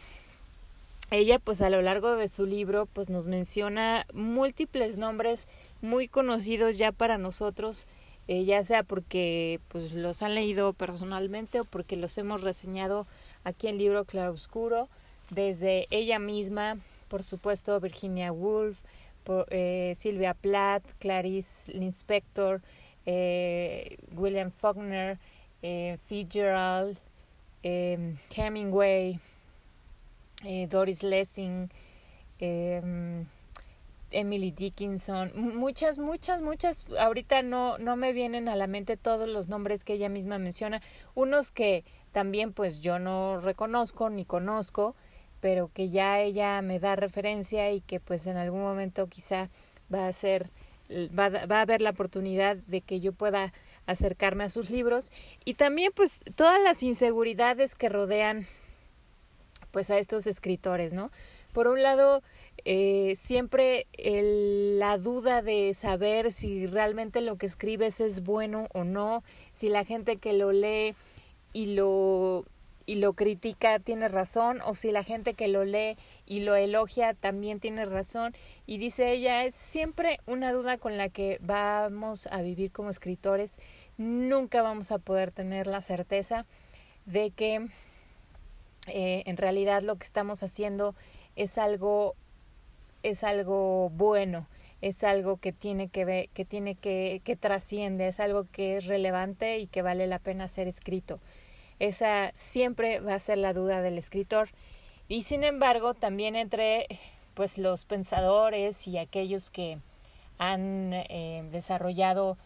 ella 1.16 1.38
pues 1.38 1.62
a 1.62 1.70
lo 1.70 1.82
largo 1.82 2.16
de 2.16 2.28
su 2.28 2.46
libro 2.46 2.86
pues 2.86 3.08
nos 3.08 3.26
menciona 3.26 4.06
múltiples 4.12 4.96
nombres 4.96 5.46
muy 5.80 6.08
conocidos 6.08 6.78
ya 6.78 6.92
para 6.92 7.18
nosotros, 7.18 7.86
eh, 8.28 8.44
ya 8.44 8.62
sea 8.62 8.82
porque 8.82 9.60
pues 9.68 9.92
los 9.92 10.22
han 10.22 10.34
leído 10.34 10.72
personalmente 10.72 11.60
o 11.60 11.64
porque 11.64 11.96
los 11.96 12.16
hemos 12.18 12.42
reseñado 12.42 13.06
aquí 13.44 13.68
en 13.68 13.78
libro 13.78 14.04
Claroscuro, 14.04 14.88
desde 15.30 15.86
ella 15.90 16.18
misma, 16.18 16.76
por 17.08 17.22
supuesto 17.22 17.80
Virginia 17.80 18.32
Woolf, 18.32 18.78
eh, 19.50 19.92
Silvia 19.96 20.34
Plath, 20.34 20.84
Clarice 20.98 21.72
Linspector, 21.72 22.60
eh, 23.06 23.96
William 24.14 24.50
Faulkner, 24.50 25.18
Fitzgerald, 26.08 26.98
eh, 27.62 28.16
Hemingway, 28.34 29.20
eh, 30.44 30.66
Doris 30.68 31.02
Lessing, 31.02 31.70
eh, 32.38 33.24
Emily 34.10 34.50
Dickinson, 34.50 35.32
muchas, 35.34 35.98
muchas, 35.98 36.42
muchas, 36.42 36.86
ahorita 36.98 37.42
no, 37.42 37.78
no 37.78 37.96
me 37.96 38.12
vienen 38.12 38.48
a 38.48 38.56
la 38.56 38.66
mente 38.66 38.96
todos 38.96 39.28
los 39.28 39.48
nombres 39.48 39.84
que 39.84 39.94
ella 39.94 40.08
misma 40.08 40.38
menciona, 40.38 40.82
unos 41.14 41.50
que 41.50 41.84
también 42.12 42.52
pues 42.52 42.80
yo 42.80 42.98
no 42.98 43.38
reconozco 43.40 44.10
ni 44.10 44.24
conozco, 44.24 44.94
pero 45.40 45.70
que 45.72 45.88
ya 45.88 46.20
ella 46.20 46.60
me 46.62 46.78
da 46.78 46.94
referencia 46.94 47.70
y 47.72 47.80
que 47.80 48.00
pues 48.00 48.26
en 48.26 48.36
algún 48.36 48.62
momento 48.62 49.08
quizá 49.08 49.50
va 49.92 50.06
a 50.06 50.12
ser, 50.12 50.50
va, 50.90 51.30
va 51.30 51.58
a 51.58 51.62
haber 51.62 51.80
la 51.80 51.90
oportunidad 51.90 52.56
de 52.56 52.80
que 52.80 53.00
yo 53.00 53.12
pueda 53.12 53.52
acercarme 53.86 54.44
a 54.44 54.48
sus 54.48 54.70
libros. 54.70 55.10
Y 55.44 55.54
también 55.54 55.90
pues 55.94 56.20
todas 56.36 56.60
las 56.62 56.82
inseguridades 56.82 57.74
que 57.74 57.88
rodean 57.88 58.46
pues 59.72 59.90
a 59.90 59.98
estos 59.98 60.26
escritores, 60.26 60.92
¿no? 60.92 61.10
Por 61.52 61.66
un 61.66 61.82
lado, 61.82 62.22
eh, 62.64 63.14
siempre 63.16 63.86
la 63.98 64.96
duda 64.98 65.42
de 65.42 65.74
saber 65.74 66.32
si 66.32 66.66
realmente 66.66 67.20
lo 67.20 67.36
que 67.36 67.46
escribes 67.46 68.00
es 68.00 68.22
bueno 68.22 68.68
o 68.72 68.84
no, 68.84 69.24
si 69.52 69.68
la 69.68 69.84
gente 69.84 70.16
que 70.16 70.32
lo 70.32 70.52
lee 70.52 70.94
y 71.52 71.74
lo 71.74 72.44
y 72.86 72.96
lo 72.96 73.12
critica 73.12 73.78
tiene 73.78 74.08
razón 74.08 74.60
o 74.64 74.74
si 74.74 74.90
la 74.90 75.04
gente 75.04 75.34
que 75.34 75.48
lo 75.48 75.64
lee 75.64 75.96
y 76.26 76.40
lo 76.40 76.56
elogia 76.56 77.14
también 77.14 77.60
tiene 77.60 77.84
razón 77.84 78.34
y 78.66 78.78
dice 78.78 79.12
ella 79.12 79.44
es 79.44 79.54
siempre 79.54 80.18
una 80.26 80.52
duda 80.52 80.78
con 80.78 80.96
la 80.96 81.08
que 81.08 81.38
vamos 81.40 82.26
a 82.26 82.42
vivir 82.42 82.72
como 82.72 82.90
escritores 82.90 83.60
nunca 83.98 84.62
vamos 84.62 84.90
a 84.90 84.98
poder 84.98 85.30
tener 85.30 85.66
la 85.68 85.80
certeza 85.80 86.44
de 87.06 87.30
que 87.30 87.68
eh, 88.86 89.22
en 89.26 89.36
realidad 89.36 89.82
lo 89.82 89.96
que 89.96 90.04
estamos 90.04 90.42
haciendo 90.42 90.94
es 91.36 91.58
algo 91.58 92.14
es 93.02 93.24
algo 93.24 93.90
bueno 93.90 94.46
es 94.82 95.04
algo 95.04 95.36
que 95.36 95.52
tiene 95.52 95.88
que 95.88 96.04
ver, 96.04 96.28
que 96.30 96.44
tiene 96.44 96.74
que, 96.74 97.22
que 97.24 97.36
trasciende, 97.36 98.08
es 98.08 98.18
algo 98.18 98.46
que 98.50 98.76
es 98.76 98.86
relevante 98.86 99.58
y 99.58 99.68
que 99.68 99.80
vale 99.80 100.08
la 100.08 100.18
pena 100.18 100.48
ser 100.48 100.66
escrito. 100.66 101.20
Esa 101.78 102.32
siempre 102.34 102.98
va 102.98 103.14
a 103.14 103.18
ser 103.20 103.38
la 103.38 103.52
duda 103.52 103.80
del 103.80 103.96
escritor. 103.96 104.50
Y 105.08 105.22
sin 105.22 105.44
embargo, 105.44 105.94
también 105.94 106.34
entre 106.34 106.86
pues 107.34 107.58
los 107.58 107.84
pensadores 107.84 108.86
y 108.88 108.98
aquellos 108.98 109.50
que 109.50 109.78
han 110.38 110.92
eh, 110.92 111.44
desarrollado 111.52 112.36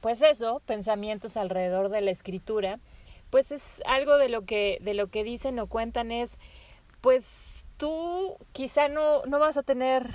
pues 0.00 0.22
eso, 0.22 0.62
pensamientos 0.66 1.36
alrededor 1.36 1.90
de 1.90 2.00
la 2.00 2.10
escritura, 2.10 2.80
pues 3.30 3.52
es 3.52 3.82
algo 3.86 4.18
de 4.18 4.28
lo 4.28 4.44
que 4.44 4.78
de 4.80 4.94
lo 4.94 5.08
que 5.08 5.24
dicen 5.24 5.58
o 5.58 5.66
cuentan 5.66 6.12
es 6.12 6.38
pues 7.00 7.64
tú 7.76 8.36
quizá 8.52 8.88
no 8.88 9.24
no 9.26 9.38
vas 9.38 9.56
a 9.56 9.62
tener 9.62 10.08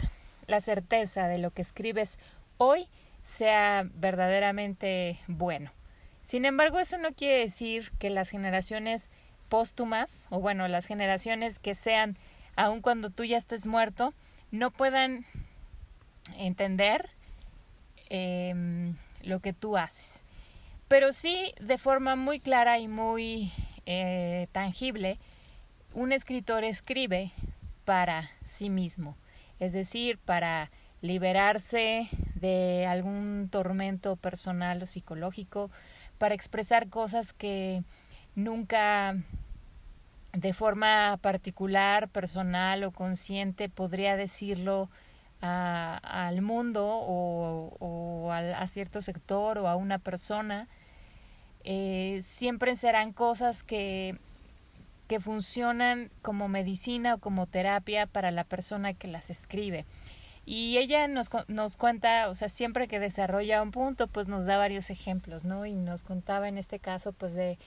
la 0.47 0.61
certeza 0.61 1.27
de 1.27 1.37
lo 1.37 1.51
que 1.51 1.61
escribes 1.61 2.19
hoy 2.57 2.87
sea 3.23 3.89
verdaderamente 3.95 5.19
bueno. 5.27 5.71
Sin 6.21 6.45
embargo, 6.45 6.79
eso 6.79 6.97
no 6.97 7.13
quiere 7.13 7.39
decir 7.39 7.91
que 7.99 8.09
las 8.09 8.29
generaciones 8.29 9.11
póstumas, 9.49 10.27
o 10.31 10.39
bueno, 10.39 10.67
las 10.67 10.85
generaciones 10.85 11.59
que 11.59 11.75
sean, 11.75 12.17
aun 12.55 12.81
cuando 12.81 13.09
tú 13.09 13.23
ya 13.23 13.37
estés 13.37 13.67
muerto, 13.67 14.13
no 14.51 14.71
puedan 14.71 15.25
entender 16.37 17.09
em, 18.09 18.95
lo 19.21 19.39
que 19.39 19.53
tú 19.53 19.77
haces. 19.77 20.24
Pero 20.87 21.13
sí, 21.13 21.53
de 21.59 21.77
forma 21.77 22.15
muy 22.15 22.39
clara 22.39 22.77
y 22.77 22.87
muy 22.87 23.51
eh, 23.85 24.47
tangible, 24.51 25.19
un 25.93 26.11
escritor 26.11 26.63
escribe 26.63 27.31
para 27.85 28.29
sí 28.43 28.69
mismo, 28.69 29.17
es 29.59 29.73
decir, 29.73 30.19
para 30.19 30.69
liberarse 31.01 32.09
de 32.35 32.85
algún 32.87 33.49
tormento 33.51 34.15
personal 34.15 34.81
o 34.83 34.85
psicológico, 34.85 35.71
para 36.17 36.35
expresar 36.35 36.89
cosas 36.89 37.33
que 37.33 37.83
nunca 38.35 39.15
de 40.33 40.53
forma 40.53 41.17
particular, 41.21 42.09
personal 42.09 42.83
o 42.83 42.91
consciente 42.91 43.69
podría 43.69 44.17
decirlo 44.17 44.89
al 45.45 46.41
mundo 46.41 46.85
o, 46.87 48.31
a, 48.31 48.67
cierto 48.67 49.01
sector 49.01 49.57
o 49.57 49.67
a 49.67 49.75
una 49.75 49.99
persona. 49.99 50.67
Eh, 51.63 52.19
siempre 52.21 52.75
serán 52.75 53.11
cosas 53.13 53.63
que, 53.63 54.17
que 55.07 55.19
funcionan 55.19 56.11
como 56.21 56.47
medicina 56.47 57.15
o 57.15 57.17
como 57.19 57.47
terapia 57.47 58.05
para 58.07 58.31
la 58.31 58.43
persona 58.43 58.93
que 58.93 59.07
las 59.07 59.29
escribe. 59.29 59.85
Y 60.45 60.77
ella 60.77 61.07
nos, 61.07 61.29
nos 61.47 61.75
cuenta, 61.75 62.29
o 62.29 62.35
sea, 62.35 62.49
siempre 62.49 62.87
que 62.87 62.99
desarrolla 62.99 63.63
un 63.63 63.71
punto, 63.71 64.07
pues 64.07 64.27
nos 64.27 64.45
da 64.45 64.57
varios 64.57 64.91
ejemplos, 64.91 65.43
¿no? 65.43 65.65
Y 65.65 65.73
nos 65.73 66.03
contaba 66.03 66.47
en 66.47 66.59
este 66.59 66.79
caso, 66.79 67.13
pues 67.13 67.33
de, 67.33 67.57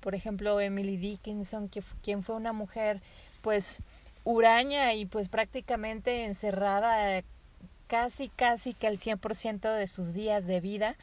por 0.00 0.14
ejemplo, 0.14 0.58
Emily 0.58 0.96
Dickinson, 0.96 1.68
que, 1.68 1.82
quien 2.02 2.22
fue 2.22 2.34
una 2.36 2.54
mujer, 2.54 3.02
pues, 3.42 3.80
huraña 4.24 4.94
y 4.94 5.06
pues 5.06 5.28
prácticamente 5.28 6.24
encerrada 6.24 7.22
casi, 7.86 8.28
casi 8.28 8.74
que 8.74 8.86
al 8.86 8.98
100% 8.98 9.74
de 9.74 9.86
sus 9.86 10.14
días 10.14 10.46
de 10.46 10.60
vida. 10.60 10.96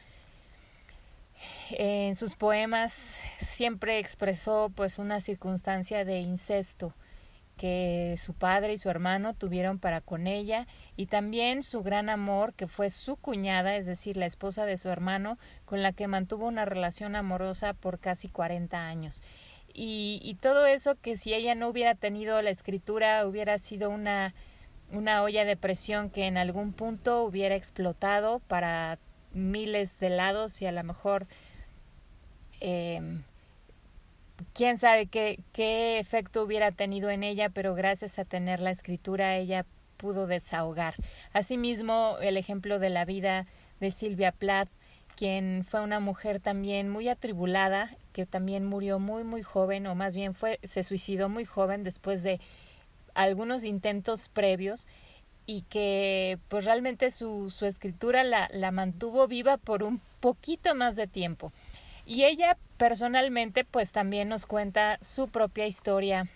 En 1.70 2.16
sus 2.16 2.36
poemas 2.36 3.22
siempre 3.38 3.98
expresó 3.98 4.70
pues 4.74 4.98
una 4.98 5.20
circunstancia 5.20 6.04
de 6.04 6.20
incesto 6.20 6.92
que 7.60 8.16
su 8.16 8.32
padre 8.32 8.72
y 8.72 8.78
su 8.78 8.88
hermano 8.88 9.34
tuvieron 9.34 9.78
para 9.78 10.00
con 10.00 10.26
ella 10.26 10.66
y 10.96 11.06
también 11.06 11.62
su 11.62 11.82
gran 11.82 12.08
amor 12.08 12.54
que 12.54 12.66
fue 12.66 12.88
su 12.88 13.16
cuñada, 13.16 13.76
es 13.76 13.84
decir, 13.84 14.16
la 14.16 14.24
esposa 14.24 14.64
de 14.64 14.78
su 14.78 14.88
hermano, 14.88 15.36
con 15.66 15.82
la 15.82 15.92
que 15.92 16.08
mantuvo 16.08 16.46
una 16.46 16.64
relación 16.64 17.16
amorosa 17.16 17.74
por 17.74 17.98
casi 17.98 18.28
40 18.28 18.78
años. 18.78 19.22
Y, 19.72 20.20
y 20.22 20.34
todo 20.34 20.66
eso 20.66 20.96
que 21.00 21.16
si 21.16 21.32
ella 21.34 21.54
no 21.54 21.68
hubiera 21.68 21.94
tenido 21.94 22.40
la 22.42 22.50
escritura 22.50 23.26
hubiera 23.26 23.58
sido 23.58 23.90
una, 23.90 24.34
una 24.92 25.22
olla 25.22 25.44
de 25.44 25.56
presión 25.56 26.10
que 26.10 26.26
en 26.26 26.36
algún 26.36 26.72
punto 26.72 27.22
hubiera 27.22 27.54
explotado 27.54 28.40
para 28.40 28.98
miles 29.32 29.98
de 30.00 30.10
lados 30.10 30.60
y 30.60 30.66
a 30.66 30.72
lo 30.72 30.82
mejor 30.82 31.26
eh, 32.60 33.22
quién 34.54 34.78
sabe 34.78 35.06
qué, 35.06 35.40
qué 35.52 35.98
efecto 35.98 36.42
hubiera 36.42 36.72
tenido 36.72 37.10
en 37.10 37.22
ella, 37.22 37.48
pero 37.50 37.74
gracias 37.74 38.18
a 38.18 38.24
tener 38.24 38.60
la 38.60 38.70
escritura 38.70 39.36
ella 39.36 39.64
pudo 39.96 40.26
desahogar. 40.26 40.94
Asimismo, 41.32 42.16
el 42.20 42.36
ejemplo 42.36 42.78
de 42.78 42.90
la 42.90 43.04
vida 43.04 43.46
de 43.80 43.90
Silvia 43.90 44.32
Plath, 44.32 44.68
quien 45.16 45.64
fue 45.68 45.80
una 45.80 46.00
mujer 46.00 46.40
también 46.40 46.88
muy 46.88 47.08
atribulada, 47.08 47.90
que 48.12 48.26
también 48.26 48.64
murió 48.64 48.98
muy 48.98 49.24
muy 49.24 49.42
joven, 49.42 49.86
o 49.86 49.94
más 49.94 50.14
bien 50.14 50.34
fue, 50.34 50.58
se 50.62 50.82
suicidó 50.82 51.28
muy 51.28 51.44
joven 51.44 51.84
después 51.84 52.22
de 52.22 52.40
algunos 53.14 53.64
intentos 53.64 54.28
previos 54.28 54.86
y 55.46 55.62
que 55.62 56.38
pues 56.48 56.64
realmente 56.64 57.10
su, 57.10 57.50
su 57.50 57.66
escritura 57.66 58.22
la, 58.24 58.48
la 58.52 58.70
mantuvo 58.70 59.26
viva 59.26 59.56
por 59.56 59.82
un 59.82 60.00
poquito 60.20 60.74
más 60.74 60.96
de 60.96 61.06
tiempo. 61.06 61.52
Y 62.06 62.24
ella 62.24 62.56
personalmente 62.76 63.64
pues 63.64 63.92
también 63.92 64.28
nos 64.28 64.46
cuenta 64.46 64.98
su 65.00 65.28
propia 65.28 65.66
historia, 65.66 66.28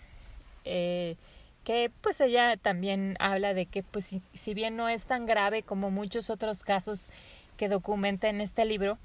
eh, 0.63 1.15
que 1.63 1.91
pues 2.01 2.21
ella 2.21 2.57
también 2.57 3.15
habla 3.19 3.53
de 3.53 3.65
que 3.65 3.83
pues 3.83 4.05
si, 4.05 4.21
si, 4.33 4.53
bien 4.53 4.75
no 4.75 4.87
es 4.89 5.05
tan 5.05 5.25
grave 5.25 5.63
como 5.63 5.91
muchos 5.91 6.29
otros 6.29 6.63
casos 6.63 7.09
que 7.57 7.69
documenta 7.69 8.29
en 8.29 8.41
este 8.41 8.65
libro, 8.65 8.97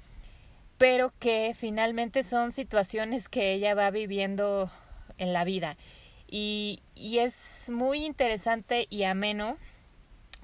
pero 0.81 1.13
que 1.19 1.53
finalmente 1.55 2.23
son 2.23 2.51
situaciones 2.51 3.29
que 3.29 3.53
ella 3.53 3.75
va 3.75 3.91
viviendo 3.91 4.71
en 5.19 5.31
la 5.31 5.43
vida. 5.43 5.77
Y, 6.27 6.81
y 6.95 7.19
es 7.19 7.69
muy 7.71 8.03
interesante 8.03 8.87
y 8.89 9.03
ameno 9.03 9.57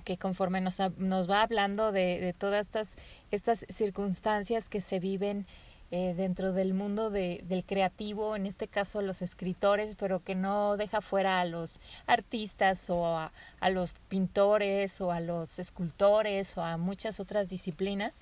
que 0.04 0.20
conforme 0.20 0.62
nos, 0.62 0.80
nos 0.98 1.28
va 1.28 1.42
hablando 1.42 1.92
de, 1.92 2.20
de 2.20 2.34
todas 2.34 2.68
estas, 2.68 2.98
estas 3.32 3.66
circunstancias 3.68 4.70
que 4.70 4.80
se 4.80 5.00
viven 5.00 5.48
eh, 5.90 6.14
dentro 6.16 6.54
del 6.54 6.76
mundo 6.76 7.10
de, 7.10 7.42
del 7.46 7.66
creativo, 7.66 8.36
en 8.36 8.46
este 8.46 8.68
caso 8.68 9.02
los 9.02 9.24
escritores, 9.24 9.96
pero 9.98 10.24
que 10.24 10.36
no 10.36 10.78
deja 10.78 11.02
fuera 11.02 11.42
a 11.42 11.46
los 11.46 11.82
artistas 12.06 12.92
o 12.92 13.08
a, 13.08 13.32
a 13.60 13.70
los 13.72 13.96
pintores 14.08 15.02
o 15.02 15.12
a 15.12 15.20
los 15.20 15.58
escultores 15.58 16.56
o 16.60 16.62
a 16.62 16.78
muchas 16.78 17.20
otras 17.20 17.50
disciplinas 17.50 18.22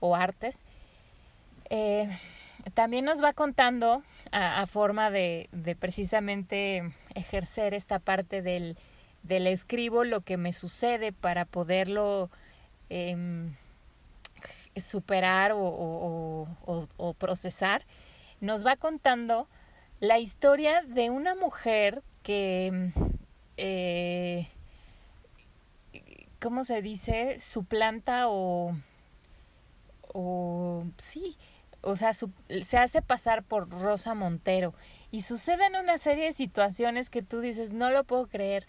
o 0.00 0.16
artes. 0.16 0.64
Eh, 1.70 2.08
también 2.74 3.04
nos 3.04 3.22
va 3.22 3.32
contando 3.32 4.02
a, 4.32 4.66
forma 4.66 5.10
de, 5.10 5.48
de, 5.52 5.76
precisamente 5.76 6.82
ejercer 7.14 7.74
esta 7.74 7.98
parte 7.98 8.42
del, 8.42 8.76
del 9.22 9.46
escribo 9.46 10.04
lo 10.04 10.20
que 10.20 10.36
me 10.36 10.52
sucede 10.52 11.12
para 11.12 11.44
poderlo 11.44 12.30
eh, 12.90 13.48
superar 14.80 15.52
o, 15.54 16.46
procesar, 17.18 17.84
nos 18.40 18.66
va 18.66 18.76
contando 18.76 19.48
la 20.00 20.18
historia 20.18 20.82
de 20.82 21.10
una 21.10 21.34
mujer 21.34 22.02
que, 22.22 22.92
eh, 23.56 24.48
¿cómo 26.40 26.64
se 26.64 26.82
dice? 26.82 27.38
Suplanta 27.38 28.28
o, 28.28 28.76
o 30.12 30.84
sí, 30.98 31.36
o 31.84 31.96
sea, 31.96 32.12
se 32.14 32.78
hace 32.78 33.02
pasar 33.02 33.42
por 33.42 33.68
Rosa 33.68 34.14
Montero 34.14 34.74
y 35.10 35.20
suceden 35.20 35.76
una 35.76 35.98
serie 35.98 36.26
de 36.26 36.32
situaciones 36.32 37.10
que 37.10 37.22
tú 37.22 37.40
dices, 37.40 37.72
no 37.72 37.90
lo 37.90 38.04
puedo 38.04 38.26
creer. 38.26 38.66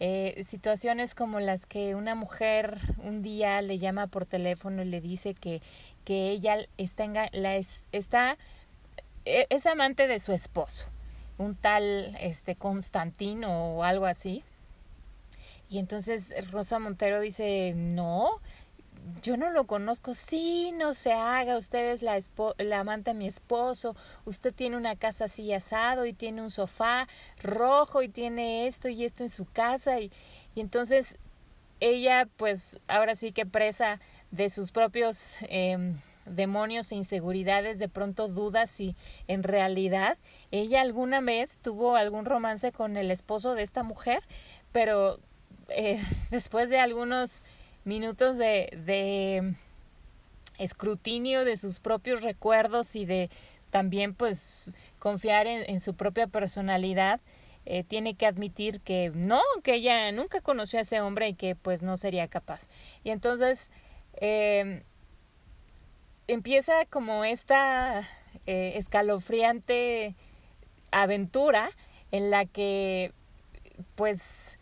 Eh, 0.00 0.44
situaciones 0.44 1.16
como 1.16 1.40
las 1.40 1.66
que 1.66 1.96
una 1.96 2.14
mujer 2.14 2.78
un 2.98 3.20
día 3.20 3.60
le 3.62 3.78
llama 3.78 4.06
por 4.06 4.26
teléfono 4.26 4.82
y 4.82 4.84
le 4.84 5.00
dice 5.00 5.34
que, 5.34 5.60
que 6.04 6.30
ella 6.30 6.58
está, 6.76 7.28
la 7.32 7.56
es, 7.56 7.82
está 7.90 8.38
e, 9.24 9.48
es 9.50 9.66
amante 9.66 10.06
de 10.06 10.20
su 10.20 10.32
esposo, 10.32 10.86
un 11.36 11.56
tal 11.56 12.16
este 12.20 12.54
Constantino 12.54 13.74
o 13.74 13.82
algo 13.82 14.06
así. 14.06 14.44
Y 15.68 15.78
entonces 15.78 16.32
Rosa 16.50 16.78
Montero 16.78 17.20
dice, 17.20 17.74
no, 17.76 18.40
yo 19.22 19.36
no 19.36 19.50
lo 19.50 19.66
conozco, 19.66 20.14
sí, 20.14 20.72
no 20.72 20.94
se 20.94 21.12
haga, 21.12 21.56
usted 21.56 21.92
es 21.92 22.02
la, 22.02 22.18
la 22.58 22.80
amante 22.80 23.12
de 23.12 23.18
mi 23.18 23.26
esposo, 23.26 23.96
usted 24.24 24.54
tiene 24.54 24.76
una 24.76 24.96
casa 24.96 25.24
así 25.24 25.52
asado 25.52 26.06
y 26.06 26.12
tiene 26.12 26.42
un 26.42 26.50
sofá 26.50 27.08
rojo 27.42 28.02
y 28.02 28.08
tiene 28.08 28.66
esto 28.66 28.88
y 28.88 29.04
esto 29.04 29.22
en 29.22 29.28
su 29.28 29.44
casa 29.44 30.00
y, 30.00 30.10
y 30.54 30.60
entonces 30.60 31.18
ella 31.80 32.28
pues 32.36 32.78
ahora 32.88 33.14
sí 33.14 33.32
que 33.32 33.46
presa 33.46 34.00
de 34.30 34.50
sus 34.50 34.72
propios 34.72 35.36
eh, 35.42 35.94
demonios 36.26 36.92
e 36.92 36.96
inseguridades, 36.96 37.78
de 37.78 37.88
pronto 37.88 38.28
duda 38.28 38.66
si 38.66 38.96
en 39.26 39.42
realidad 39.42 40.18
ella 40.50 40.80
alguna 40.80 41.20
vez 41.20 41.58
tuvo 41.58 41.96
algún 41.96 42.24
romance 42.24 42.72
con 42.72 42.96
el 42.96 43.10
esposo 43.10 43.54
de 43.54 43.62
esta 43.62 43.82
mujer, 43.82 44.22
pero 44.72 45.18
eh, 45.68 46.02
después 46.30 46.70
de 46.70 46.78
algunos 46.78 47.42
minutos 47.88 48.36
de, 48.36 48.68
de 48.84 49.54
escrutinio 50.58 51.44
de 51.44 51.56
sus 51.56 51.80
propios 51.80 52.22
recuerdos 52.22 52.94
y 52.94 53.06
de 53.06 53.30
también 53.70 54.14
pues 54.14 54.74
confiar 54.98 55.46
en, 55.46 55.80
su 55.80 55.94
propia 55.94 56.26
personalidad, 56.26 57.20
eh, 57.66 57.84
tiene 57.84 58.14
que 58.14 58.26
admitir 58.26 58.80
que 58.80 59.12
no, 59.14 59.40
que 59.62 59.74
ella 59.74 60.10
nunca 60.12 60.40
conoció 60.40 60.78
a 60.78 60.82
ese 60.82 61.00
hombre 61.00 61.28
y 61.28 61.34
que 61.34 61.54
pues 61.54 61.82
no 61.82 61.96
sería 61.96 62.28
capaz. 62.28 62.68
Y 63.04 63.10
entonces 63.10 63.70
eh, 64.14 64.84
empieza 66.26 66.86
como 66.86 67.24
esta 67.24 68.08
eh, 68.46 68.72
escalofriante 68.76 70.14
aventura 70.90 71.70
en 72.10 72.30
la 72.30 72.46
que 72.46 73.12
pues 73.94 74.57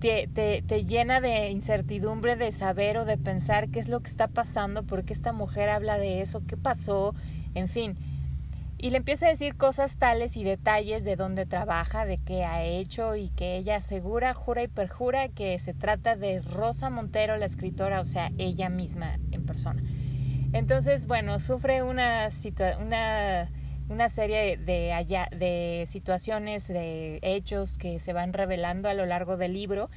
te, 0.00 0.84
llena 0.86 1.20
de 1.20 1.50
incertidumbre 1.50 2.36
de 2.36 2.52
saber 2.52 2.96
o 2.98 3.04
de 3.04 3.18
pensar 3.18 3.68
qué 3.68 3.80
es 3.80 3.88
lo 3.88 4.00
que 4.00 4.10
está 4.10 4.28
pasando, 4.28 4.82
por 4.82 5.04
qué 5.04 5.12
esta 5.12 5.32
mujer 5.32 5.68
habla 5.68 5.98
de 5.98 6.22
eso, 6.22 6.42
qué 6.46 6.56
pasó, 6.56 7.14
en 7.54 7.68
fin. 7.68 7.96
Y 8.78 8.90
le 8.90 8.96
empieza 8.96 9.26
a 9.26 9.28
decir 9.28 9.56
cosas 9.56 9.96
tales 9.96 10.38
y 10.38 10.44
detalles 10.44 11.04
de 11.04 11.14
dónde 11.14 11.44
trabaja, 11.44 12.06
de 12.06 12.16
qué 12.16 12.44
ha 12.44 12.64
hecho 12.64 13.14
y 13.14 13.28
que 13.28 13.58
ella 13.58 13.76
asegura, 13.76 14.32
jura 14.32 14.62
y 14.62 14.68
perjura 14.68 15.28
que 15.28 15.58
se 15.58 15.74
trata 15.74 16.16
de 16.16 16.40
Rosa 16.40 16.88
Montero, 16.88 17.36
la 17.36 17.44
escritora, 17.44 18.00
o 18.00 18.06
sea, 18.06 18.32
ella 18.38 18.70
misma 18.70 19.18
en 19.32 19.44
persona. 19.44 19.82
Entonces, 20.54 21.06
bueno, 21.06 21.38
sufre 21.40 21.82
una, 21.82 22.28
una, 22.80 23.50
una 23.90 24.08
serie 24.08 24.56
de, 24.56 24.92
allá, 24.94 25.28
de 25.30 25.84
situaciones, 25.86 26.66
de 26.68 27.18
hechos 27.22 27.76
que 27.76 27.98
se 27.98 28.12
van 28.12 28.32
revelando 28.32 28.88
a 28.88 28.94
lo 28.94 29.04
largo 29.04 29.36
del 29.36 29.52
libro 29.52 29.90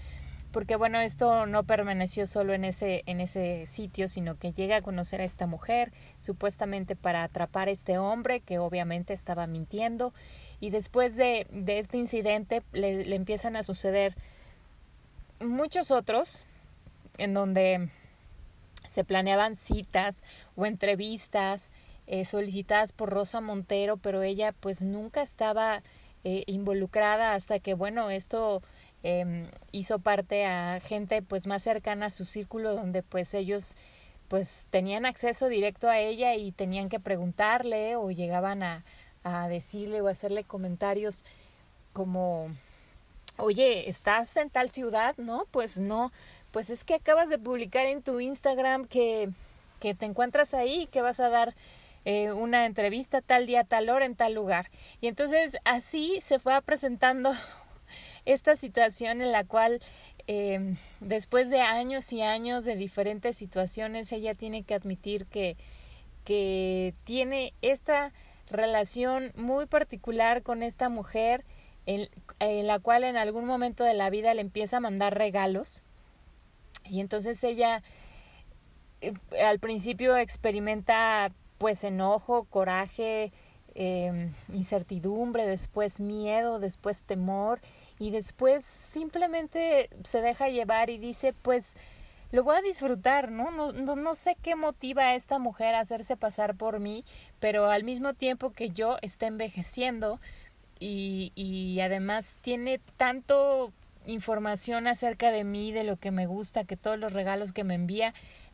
porque 0.53 0.75
bueno, 0.75 0.99
esto 0.99 1.47
no 1.47 1.63
permaneció 1.63 2.27
solo 2.27 2.53
en 2.53 2.63
ese, 2.63 3.01
en 3.07 3.21
ese 3.21 3.65
sitio, 3.65 4.07
sino 4.07 4.37
que 4.37 4.53
llega 4.53 4.77
a 4.77 4.81
conocer 4.83 5.19
a 5.19 5.23
esta 5.23 5.47
mujer, 5.47 5.91
supuestamente 6.19 6.95
para 6.95 7.23
atrapar 7.23 7.69
a 7.69 7.71
este 7.71 7.97
hombre, 7.97 8.39
que 8.39 8.59
obviamente 8.59 9.13
estaba 9.13 9.47
mintiendo, 9.47 10.13
y 10.59 10.69
después 10.69 11.15
de, 11.15 11.47
de 11.49 11.79
este 11.79 11.97
incidente 11.97 12.61
le, 12.71 13.03
le 13.03 13.15
empiezan 13.15 13.55
a 13.55 13.63
suceder 13.63 14.15
muchos 15.39 15.89
otros, 15.89 16.45
en 17.17 17.33
donde 17.33 17.89
se 18.85 19.03
planeaban 19.03 19.55
citas 19.55 20.23
o 20.55 20.67
entrevistas 20.67 21.71
eh, 22.07 22.25
solicitadas 22.25 22.91
por 22.91 23.09
Rosa 23.09 23.41
Montero, 23.41 23.97
pero 23.97 24.23
ella 24.23 24.53
pues 24.59 24.81
nunca 24.81 25.21
estaba 25.21 25.81
eh, 26.23 26.43
involucrada 26.47 27.33
hasta 27.33 27.59
que 27.59 27.73
bueno, 27.73 28.09
esto 28.09 28.61
eh, 29.03 29.49
hizo 29.71 29.99
parte 29.99 30.45
a 30.45 30.79
gente 30.79 31.21
pues 31.21 31.47
más 31.47 31.63
cercana 31.63 32.07
a 32.07 32.09
su 32.09 32.25
círculo 32.25 32.75
donde 32.75 33.03
pues 33.03 33.33
ellos 33.33 33.75
pues 34.27 34.67
tenían 34.69 35.05
acceso 35.05 35.47
directo 35.49 35.89
a 35.89 35.99
ella 35.99 36.35
y 36.35 36.51
tenían 36.51 36.89
que 36.89 36.99
preguntarle 36.99 37.95
o 37.95 38.09
llegaban 38.11 38.63
a, 38.63 38.85
a 39.23 39.47
decirle 39.47 40.01
o 40.01 40.07
hacerle 40.07 40.43
comentarios 40.43 41.25
como 41.93 42.49
oye, 43.37 43.89
¿estás 43.89 44.35
en 44.37 44.49
tal 44.49 44.69
ciudad? 44.69 45.15
No, 45.17 45.45
pues 45.51 45.77
no, 45.77 46.11
pues 46.51 46.69
es 46.69 46.83
que 46.83 46.95
acabas 46.95 47.29
de 47.29 47.39
publicar 47.39 47.85
en 47.85 48.01
tu 48.01 48.19
Instagram 48.19 48.85
que, 48.85 49.29
que 49.79 49.95
te 49.95 50.05
encuentras 50.05 50.53
ahí, 50.53 50.87
que 50.87 51.01
vas 51.01 51.19
a 51.19 51.29
dar 51.29 51.55
eh, 52.05 52.31
una 52.31 52.65
entrevista 52.65 53.21
tal 53.21 53.45
día, 53.45 53.63
tal 53.63 53.89
hora, 53.89 54.05
en 54.05 54.15
tal 54.15 54.33
lugar. 54.33 54.69
Y 55.01 55.07
entonces 55.07 55.57
así 55.63 56.19
se 56.21 56.39
fue 56.39 56.61
presentando 56.61 57.31
esta 58.25 58.55
situación 58.55 59.21
en 59.21 59.31
la 59.31 59.43
cual 59.43 59.81
eh, 60.27 60.75
después 61.01 61.49
de 61.49 61.59
años 61.61 62.11
y 62.13 62.21
años 62.21 62.63
de 62.63 62.75
diferentes 62.75 63.35
situaciones 63.35 64.11
ella 64.11 64.35
tiene 64.35 64.63
que 64.63 64.73
admitir 64.73 65.25
que, 65.25 65.57
que 66.23 66.93
tiene 67.03 67.53
esta 67.61 68.13
relación 68.49 69.33
muy 69.35 69.65
particular 69.65 70.43
con 70.43 70.63
esta 70.63 70.87
mujer 70.87 71.43
en, 71.85 72.09
la 72.67 72.79
cual 72.79 73.03
en 73.03 73.17
algún 73.17 73.45
momento 73.45 73.83
de 73.83 73.93
la 73.93 74.09
vida 74.09 74.33
le 74.33 74.41
empieza 74.41 74.77
a 74.77 74.79
mandar 74.79 75.17
regalos 75.17 75.83
y 76.85 77.01
entonces 77.01 77.43
ella 77.43 77.83
eh, 79.01 79.13
al 79.43 79.59
principio 79.59 80.15
experimenta 80.15 81.31
pues 81.57 81.83
enojo, 81.83 82.45
coraje, 82.45 83.31
eh, 83.75 84.29
incertidumbre, 84.53 85.47
después 85.47 85.99
miedo, 85.99 86.59
después 86.59 87.01
temor 87.01 87.59
y 87.99 88.11
después 88.11 88.65
simplemente 88.65 89.89
se 90.03 90.21
deja 90.21 90.49
llevar 90.49 90.89
y 90.89 90.97
dice 90.97 91.33
pues 91.41 91.75
lo 92.31 92.43
voy 92.43 92.57
a 92.57 92.61
disfrutar, 92.61 93.31
¿no? 93.31 93.51
No, 93.51 93.71
no, 93.71 93.95
no 93.95 94.13
sé 94.15 94.35
qué 94.41 94.55
motiva 94.55 95.03
a 95.03 95.15
esta 95.15 95.37
mujer 95.37 95.75
a 95.75 95.81
hacerse 95.81 96.17
pasar 96.17 96.55
por 96.55 96.79
mí, 96.79 97.05
pero 97.39 97.69
al 97.69 97.83
mismo 97.83 98.15
tiempo 98.15 98.51
que 98.51 98.71
yo 98.71 98.97
está 99.03 99.27
envejeciendo 99.27 100.19
y, 100.79 101.31
y 101.35 101.79
además 101.81 102.35
tiene 102.41 102.79
tanto 102.97 103.71
información 104.07 104.87
acerca 104.87 105.31
de 105.31 105.43
mí, 105.43 105.71
de 105.71 105.83
lo 105.83 105.97
que 105.97 106.09
me 106.11 106.25
gusta, 106.25 106.63
que 106.63 106.75
todos 106.75 106.97
los 106.99 107.13
regalos 107.13 107.53
que 107.53 107.63
me 107.63 107.75
envía 107.75 108.13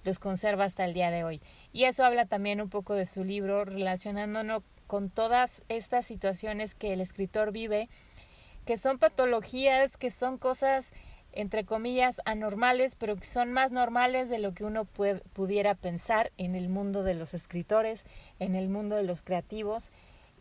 los 0.10 0.20
conserva 0.20 0.66
hasta 0.66 0.86
el 0.86 0.94
día 0.94 1.12
de 1.12 1.24
hoy. 1.24 1.42
Y 1.72 1.84
eso 1.84 2.04
habla 2.04 2.26
también 2.26 2.62
un 2.62 2.70
poco 2.70 2.96
de 2.96 3.06
su 3.06 3.24
libro, 3.24 3.64
relacionándonos 3.64 4.64
con 4.88 5.12
todas 5.12 5.62
estas 5.70 6.08
situaciones 6.08 6.74
que 6.74 6.94
el 6.94 7.00
escritor 7.00 7.52
vive 7.52 7.90
que 8.66 8.78
son 8.78 8.98
patologías, 9.00 9.98
que 9.98 10.12
son 10.12 10.38
cosas 10.38 10.94
entre 11.32 11.64
comillas 11.64 12.22
anormales, 12.26 12.96
pero 12.96 13.16
que 13.16 13.26
son 13.26 13.54
más 13.54 13.72
normales 13.72 14.30
de 14.30 14.40
lo 14.40 14.54
que 14.54 14.64
uno 14.64 14.86
pudiera 14.86 15.76
pensar 15.76 16.32
en 16.38 16.56
el 16.56 16.70
mundo 16.70 17.04
de 17.04 17.14
los 17.14 17.34
escritores, 17.34 18.06
en 18.40 18.56
el 18.56 18.70
mundo 18.70 18.96
de 18.96 19.04
los 19.04 19.22
creativos, 19.22 19.92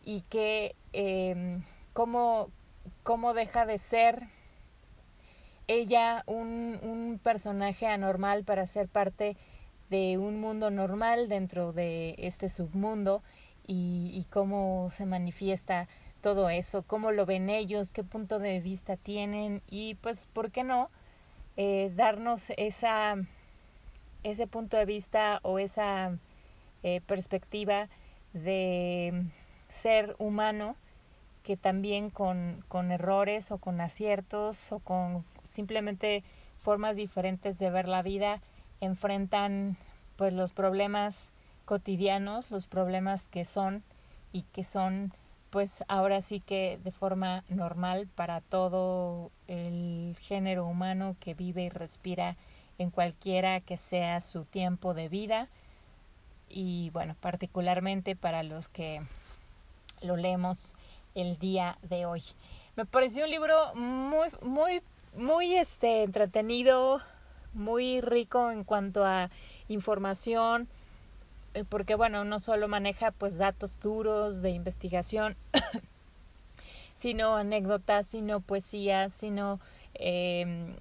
y 0.03 0.21
que 0.29 0.75
eh, 0.93 1.59
cómo, 1.93 2.49
cómo 3.03 3.33
deja 3.33 3.65
de 3.67 3.77
ser 3.77 4.27
ella 5.67 6.23
un, 6.25 6.79
un 6.81 7.19
personaje 7.21 7.85
anormal 7.85 8.43
para 8.43 8.65
ser 8.65 8.87
parte 8.87 9.37
de 9.89 10.17
un 10.17 10.39
mundo 10.39 10.69
normal 10.69 11.29
dentro 11.29 11.73
de 11.73 12.15
este 12.17 12.49
submundo 12.49 13.21
y, 13.65 14.25
cómo 14.31 14.89
se 14.91 15.05
manifiesta 15.05 15.87
todo 16.21 16.49
eso, 16.49 16.83
cómo 16.83 17.11
lo 17.11 17.25
ven 17.25 17.49
ellos, 17.49 17.93
qué 17.93 18.03
punto 18.03 18.39
de 18.39 18.59
vista 18.59 18.97
tienen 18.97 19.61
y 19.69 19.95
pues, 19.95 20.27
¿por 20.33 20.51
qué 20.51 20.63
no? 20.63 20.89
Eh, 21.55 21.91
darnos 21.95 22.51
esa, 22.57 23.15
ese 24.23 24.47
punto 24.47 24.77
de 24.77 24.85
vista 24.85 25.39
o 25.43 25.59
esa 25.59 26.17
eh, 26.83 27.01
perspectiva 27.05 27.89
de 28.33 29.23
ser 29.69 30.15
humano 30.17 30.75
que 31.43 31.57
también 31.57 32.09
con, 32.09 32.63
con 32.67 32.91
errores 32.91 33.51
o 33.51 33.59
con 33.59 33.81
aciertos 33.81 34.71
o 34.71 34.79
con 34.79 35.23
simplemente 35.43 36.23
formas 36.59 36.97
diferentes 36.97 37.59
de 37.59 37.69
ver 37.69 37.87
la 37.87 38.01
vida 38.01 38.41
enfrentan 38.81 39.77
pues 40.15 40.33
los 40.33 40.51
problemas 40.51 41.29
cotidianos, 41.65 42.49
los 42.51 42.67
problemas 42.67 43.27
que 43.27 43.45
son 43.45 43.83
y 44.33 44.43
que 44.53 44.63
son 44.63 45.13
pues 45.49 45.83
ahora 45.87 46.21
sí 46.21 46.41
que 46.41 46.79
de 46.83 46.91
forma 46.91 47.43
normal 47.49 48.07
para 48.15 48.41
todo 48.41 49.31
el 49.47 50.15
género 50.21 50.65
humano 50.65 51.15
que 51.19 51.33
vive 51.33 51.63
y 51.63 51.69
respira 51.69 52.35
en 52.77 52.91
cualquiera 52.91 53.59
que 53.59 53.77
sea 53.77 54.21
su 54.21 54.45
tiempo 54.45 54.93
de 54.93 55.09
vida 55.09 55.47
y 56.49 56.89
bueno, 56.91 57.15
particularmente 57.19 58.15
para 58.15 58.43
los 58.43 58.67
que 58.67 59.01
lo 60.01 60.17
leemos 60.17 60.75
el 61.15 61.37
día 61.37 61.77
de 61.81 62.05
hoy. 62.05 62.23
Me 62.75 62.85
pareció 62.85 63.25
un 63.25 63.31
libro 63.31 63.73
muy 63.75 64.29
muy 64.41 64.81
muy 65.15 65.55
este 65.55 66.03
entretenido, 66.03 67.01
muy 67.53 68.01
rico 68.01 68.51
en 68.51 68.63
cuanto 68.63 69.05
a 69.05 69.29
información, 69.67 70.67
eh, 71.53 71.63
porque 71.67 71.95
bueno, 71.95 72.23
no 72.25 72.39
solo 72.39 72.67
maneja 72.67 73.11
pues 73.11 73.37
datos 73.37 73.79
duros 73.79 74.41
de 74.41 74.51
investigación, 74.51 75.35
sino 76.95 77.35
anécdotas, 77.35 78.07
sino 78.07 78.39
poesía, 78.41 79.09
sino 79.09 79.59
eh, 79.95 80.75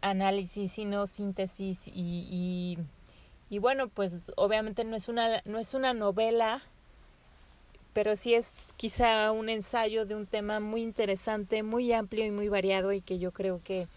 análisis, 0.00 0.72
sino 0.72 1.06
síntesis 1.06 1.88
y, 1.88 1.92
y, 2.30 2.78
y, 3.48 3.58
bueno, 3.58 3.88
pues 3.88 4.32
obviamente 4.36 4.84
no 4.84 4.96
es 4.96 5.08
una, 5.08 5.42
no 5.44 5.58
es 5.58 5.74
una 5.74 5.94
novela, 5.94 6.62
pero 7.94 8.14
sí 8.16 8.34
es 8.34 8.74
quizá 8.76 9.32
un 9.32 9.48
ensayo 9.48 10.04
de 10.04 10.14
un 10.14 10.26
tema 10.26 10.60
muy 10.60 10.82
interesante, 10.82 11.62
muy 11.62 11.92
amplio 11.92 12.26
y 12.26 12.30
muy 12.30 12.48
variado 12.48 12.92
y 12.92 13.00
que 13.00 13.18
yo 13.18 13.32
creo 13.32 13.62
que 13.64 13.88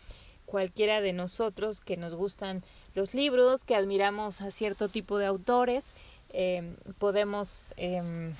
cualquiera 0.47 0.99
de 1.01 1.13
nosotros 1.13 1.79
que 1.79 1.95
nos 1.95 2.15
gustan 2.15 2.63
los 2.95 3.13
libros, 3.13 3.63
que 3.63 3.75
admiramos 3.75 4.41
a 4.41 4.49
cierto 4.49 4.89
tipo 4.89 5.19
de 5.19 5.27
autores, 5.27 5.93
eh, 6.33 6.75
podemos 6.97 7.75
eh, 7.77 8.33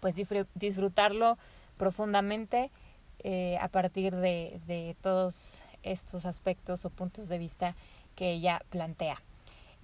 pues 0.00 0.16
disfrutarlo 0.54 1.38
profundamente 1.76 2.72
eh, 3.20 3.56
a 3.60 3.68
partir 3.68 4.16
de, 4.16 4.60
de, 4.66 4.96
todos 5.00 5.62
estos 5.84 6.26
aspectos 6.26 6.84
o 6.84 6.90
puntos 6.90 7.28
de 7.28 7.38
vista 7.38 7.76
que 8.16 8.32
ella 8.32 8.62
plantea. 8.70 9.22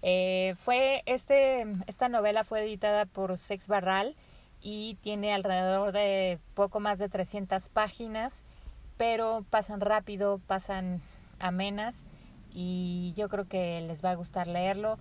Eh, 0.03 0.55
fue 0.65 1.03
este, 1.07 1.67
esta 1.87 2.09
novela 2.09 2.45
fue 2.45 2.63
editada 2.63 3.07
por 3.07 3.37
Sex 3.37 3.67
Barral 3.69 4.15
y 4.61 4.97
tiene 5.03 5.35
alrededor 5.35 5.93
de 5.93 6.39
poco 6.55 6.81
más 6.81 6.99
de 6.99 7.09
300 7.09 7.69
páginas, 7.69 8.45
pero 8.97 9.45
pasan 9.51 9.81
rápido, 9.81 10.41
pasan 10.47 11.01
amenas 11.39 12.05
y 12.53 13.13
yo 13.17 13.29
creo 13.29 13.47
que 13.47 13.81
les 13.83 14.05
va 14.05 14.11
a 14.11 14.15
gustar 14.15 14.47
leerlo. 14.47 14.99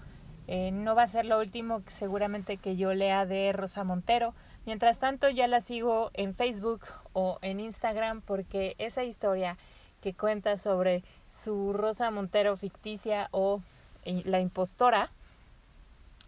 Eh, 0.47 0.71
no 0.71 0.95
va 0.95 1.03
a 1.03 1.07
ser 1.07 1.25
lo 1.25 1.39
último 1.39 1.81
seguramente 1.87 2.57
que 2.57 2.77
yo 2.77 2.93
lea 2.93 3.25
de 3.25 3.51
Rosa 3.51 3.83
Montero. 3.83 4.33
Mientras 4.65 4.99
tanto 4.99 5.29
ya 5.29 5.47
la 5.47 5.59
sigo 5.59 6.09
en 6.13 6.33
Facebook 6.33 6.81
o 7.13 7.37
en 7.41 7.59
Instagram 7.59 8.21
porque 8.21 8.75
esa 8.77 9.03
historia 9.03 9.57
que 10.01 10.13
cuenta 10.13 10.55
sobre 10.57 11.03
su 11.27 11.73
Rosa 11.73 12.11
Montero 12.11 12.55
ficticia 12.55 13.27
o 13.31 13.61
la 14.05 14.39
impostora, 14.39 15.11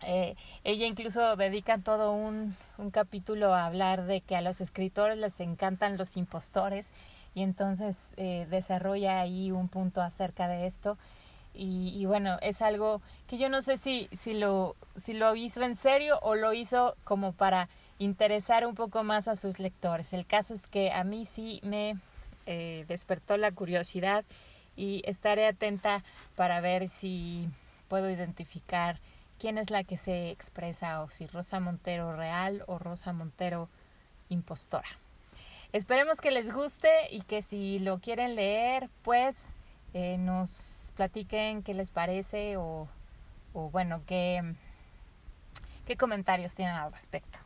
eh, 0.01 0.35
ella 0.63 0.85
incluso 0.85 1.35
dedica 1.37 1.77
todo 1.77 2.11
un 2.11 2.55
capítulo 2.91 3.53
a 3.53 3.65
hablar 3.65 4.05
de 4.05 4.21
que 4.21 4.35
a 4.35 4.41
los 4.41 4.59
escritores 4.59 5.17
les 5.17 5.39
encantan 5.39 5.97
los 5.97 6.17
impostores 6.17 6.91
y 7.39 7.41
entonces 7.41 8.13
eh, 8.17 8.47
desarrolla 8.49 9.21
ahí 9.21 9.49
un 9.51 9.69
punto 9.69 10.01
acerca 10.01 10.49
de 10.49 10.65
esto 10.65 10.97
y, 11.53 12.05
bueno 12.05 12.37
es 12.41 12.61
algo 12.61 13.01
que 13.27 13.37
yo 13.37 13.47
no 13.49 13.61
sé 13.61 13.77
si 13.77 14.09
si 14.11 14.33
lo 14.33 14.75
si 14.95 15.13
lo 15.13 15.35
hizo 15.35 15.61
en 15.63 15.75
serio 15.75 16.19
o 16.21 16.35
lo 16.35 16.51
hizo 16.53 16.95
como 17.05 17.31
para 17.31 17.69
interesar 17.97 18.67
un 18.67 18.75
poco 18.75 19.03
más 19.03 19.29
a 19.29 19.37
sus 19.37 19.57
lectores 19.57 20.11
el 20.11 20.25
caso 20.25 20.53
es 20.53 20.67
que 20.67 20.91
a 20.91 21.05
mí 21.05 21.25
sí 21.25 21.61
me 21.63 21.95
eh, 22.45 22.83
despertó 22.89 23.37
la 23.37 23.51
curiosidad 23.53 24.25
y 24.75 25.01
estaré 25.05 25.47
atenta 25.47 26.03
para 26.35 26.59
ver 26.59 26.89
si 26.89 27.47
puedo 27.87 28.09
identificar 28.09 28.99
quién 29.39 29.57
es 29.57 29.69
la 29.69 29.85
que 29.85 29.95
se 29.95 30.29
expresa 30.31 31.01
o 31.03 31.09
si 31.09 31.25
Rosa 31.25 31.61
Montero 31.61 32.15
real 32.17 32.63
o 32.67 32.79
Rosa 32.79 33.13
Montero 33.13 33.69
impostora. 34.27 34.89
Esperemos 35.71 36.19
que 36.19 36.31
les 36.31 36.51
guste 36.51 36.89
y 37.11 37.21
que 37.21 37.41
si 37.41 37.77
lo 37.79 37.99
quieren 37.99 38.35
leer, 38.35 38.89
pues 39.03 39.53
eh, 39.93 40.17
nos 40.17 40.91
platiquen 40.95 41.61
qué 41.61 41.75
les 41.75 41.91
parece 41.91 42.57
o, 42.57 42.87
o 43.53 43.69
bueno, 43.69 44.01
qué, 44.07 44.55
qué 45.85 45.95
comentarios 45.95 46.55
tienen 46.55 46.73
al 46.73 46.91
respecto. 46.91 47.37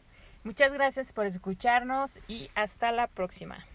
Muchas 0.46 0.74
gracias 0.74 1.12
por 1.12 1.26
escucharnos 1.26 2.20
y 2.28 2.50
hasta 2.56 2.92
la 2.92 3.08
próxima. 3.08 3.66